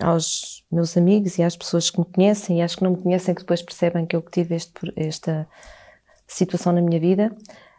aos 0.00 0.64
meus 0.70 0.98
amigos 0.98 1.38
e 1.38 1.42
às 1.42 1.56
pessoas 1.56 1.88
que 1.88 1.98
me 1.98 2.04
conhecem 2.04 2.58
e 2.58 2.62
às 2.62 2.74
que 2.74 2.82
não 2.82 2.90
me 2.90 3.02
conhecem, 3.02 3.34
que 3.34 3.40
depois 3.40 3.62
percebem 3.62 4.04
que 4.04 4.14
eu 4.14 4.20
tive 4.20 4.54
este, 4.54 4.72
esta 4.96 5.48
situação 6.26 6.74
na 6.74 6.82
minha 6.82 7.00
vida, 7.00 7.34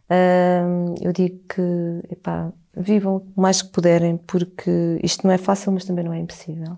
Uh, 0.10 0.96
eu 1.02 1.14
digo 1.14 1.40
que, 1.48 2.14
epá, 2.14 2.52
vivam 2.76 3.24
o 3.36 3.42
mais 3.42 3.62
que 3.62 3.70
puderem, 3.70 4.18
porque 4.18 5.00
isto 5.04 5.26
não 5.26 5.34
é 5.34 5.38
fácil, 5.38 5.72
mas 5.72 5.86
também 5.86 6.04
não 6.04 6.14
é 6.14 6.20
impossível. 6.20 6.78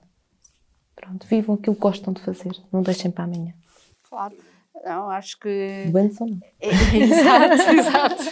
Pronto, 0.96 1.26
vivam 1.28 1.56
aquilo 1.56 1.76
que 1.76 1.82
gostam 1.82 2.14
de 2.14 2.22
fazer, 2.22 2.52
não 2.72 2.82
deixem 2.82 3.10
para 3.10 3.24
amanhã. 3.24 3.54
Claro. 4.10 4.36
Não, 4.84 5.10
acho 5.10 5.40
que. 5.40 5.90
Doentes 5.92 6.20
ou 6.20 6.28
não? 6.28 6.40
É, 6.60 6.70
exato, 6.98 7.54
exato. 7.72 8.24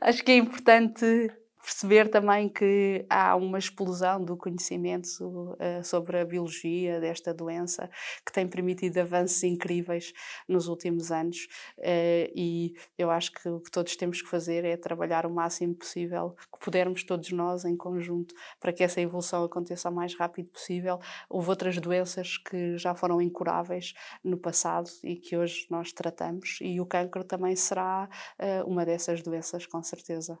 acho 0.00 0.24
que 0.24 0.32
é 0.32 0.36
importante 0.36 1.30
perceber 1.70 2.08
também 2.08 2.48
que 2.48 3.06
há 3.08 3.36
uma 3.36 3.56
explosão 3.56 4.24
do 4.24 4.36
conhecimento 4.36 5.06
uh, 5.22 5.84
sobre 5.84 6.18
a 6.18 6.24
biologia 6.24 7.00
desta 7.00 7.32
doença 7.32 7.88
que 8.26 8.32
tem 8.32 8.48
permitido 8.48 8.98
avanços 8.98 9.40
incríveis 9.44 10.12
nos 10.48 10.66
últimos 10.66 11.12
anos 11.12 11.46
uh, 11.78 12.32
e 12.34 12.74
eu 12.98 13.08
acho 13.08 13.32
que 13.32 13.48
o 13.48 13.60
que 13.60 13.70
todos 13.70 13.94
temos 13.96 14.20
que 14.20 14.28
fazer 14.28 14.64
é 14.64 14.76
trabalhar 14.76 15.24
o 15.24 15.30
máximo 15.30 15.72
possível 15.76 16.34
que 16.52 16.58
pudermos 16.58 17.04
todos 17.04 17.30
nós 17.30 17.64
em 17.64 17.76
conjunto 17.76 18.34
para 18.58 18.72
que 18.72 18.82
essa 18.82 19.00
evolução 19.00 19.44
aconteça 19.44 19.88
o 19.88 19.94
mais 19.94 20.14
rápido 20.14 20.48
possível. 20.48 20.98
Houve 21.28 21.50
outras 21.50 21.78
doenças 21.78 22.36
que 22.36 22.76
já 22.78 22.96
foram 22.96 23.22
incuráveis 23.22 23.94
no 24.24 24.36
passado 24.36 24.90
e 25.04 25.14
que 25.14 25.36
hoje 25.36 25.66
nós 25.70 25.92
tratamos 25.92 26.58
e 26.60 26.80
o 26.80 26.86
cancro 26.86 27.22
também 27.22 27.54
será 27.54 28.08
uh, 28.40 28.68
uma 28.68 28.84
dessas 28.84 29.22
doenças 29.22 29.66
com 29.66 29.80
certeza. 29.82 30.36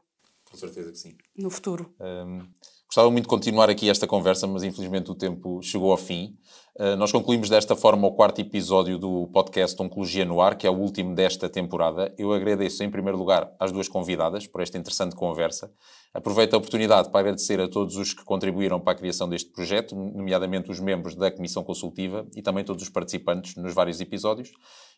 Com 0.50 0.56
certeza 0.56 0.90
que 0.90 0.98
sim. 0.98 1.16
No 1.36 1.48
futuro. 1.48 1.94
Um, 2.00 2.44
gostava 2.86 3.08
muito 3.08 3.24
de 3.24 3.28
continuar 3.28 3.70
aqui 3.70 3.88
esta 3.88 4.04
conversa, 4.04 4.48
mas 4.48 4.64
infelizmente 4.64 5.08
o 5.08 5.14
tempo 5.14 5.62
chegou 5.62 5.92
ao 5.92 5.96
fim. 5.96 6.36
Uh, 6.76 6.96
nós 6.96 7.12
concluímos 7.12 7.48
desta 7.48 7.76
forma 7.76 8.08
o 8.08 8.12
quarto 8.12 8.40
episódio 8.40 8.98
do 8.98 9.28
podcast 9.28 9.80
Oncologia 9.80 10.24
no 10.24 10.40
Ar, 10.40 10.58
que 10.58 10.66
é 10.66 10.70
o 10.70 10.76
último 10.76 11.14
desta 11.14 11.48
temporada. 11.48 12.12
Eu 12.18 12.32
agradeço, 12.32 12.82
em 12.82 12.90
primeiro 12.90 13.16
lugar, 13.16 13.54
às 13.60 13.70
duas 13.70 13.86
convidadas 13.86 14.44
por 14.48 14.60
esta 14.60 14.76
interessante 14.76 15.14
conversa. 15.14 15.72
Aproveito 16.12 16.54
a 16.54 16.56
oportunidade 16.56 17.10
para 17.10 17.20
agradecer 17.20 17.60
a 17.60 17.68
todos 17.68 17.96
os 17.96 18.12
que 18.12 18.24
contribuíram 18.24 18.80
para 18.80 18.94
a 18.94 18.96
criação 18.96 19.28
deste 19.28 19.52
projeto, 19.52 19.94
nomeadamente 19.94 20.68
os 20.68 20.80
membros 20.80 21.14
da 21.14 21.30
Comissão 21.30 21.62
Consultiva 21.62 22.26
e 22.34 22.42
também 22.42 22.64
todos 22.64 22.82
os 22.82 22.88
participantes 22.88 23.54
nos 23.54 23.72
vários 23.72 24.00
episódios. 24.00 24.50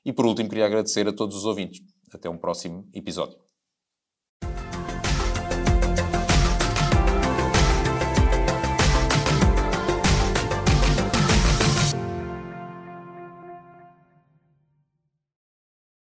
E, 0.03 0.15
por 0.15 0.25
último, 0.25 0.49
queria 0.49 0.65
agradecer 0.65 1.07
a 1.07 1.13
todos 1.13 1.37
os 1.37 1.45
ouvintes. 1.45 1.83
Até 2.11 2.31
um 2.31 2.39
próximo 2.39 2.89
episódio. 2.95 3.52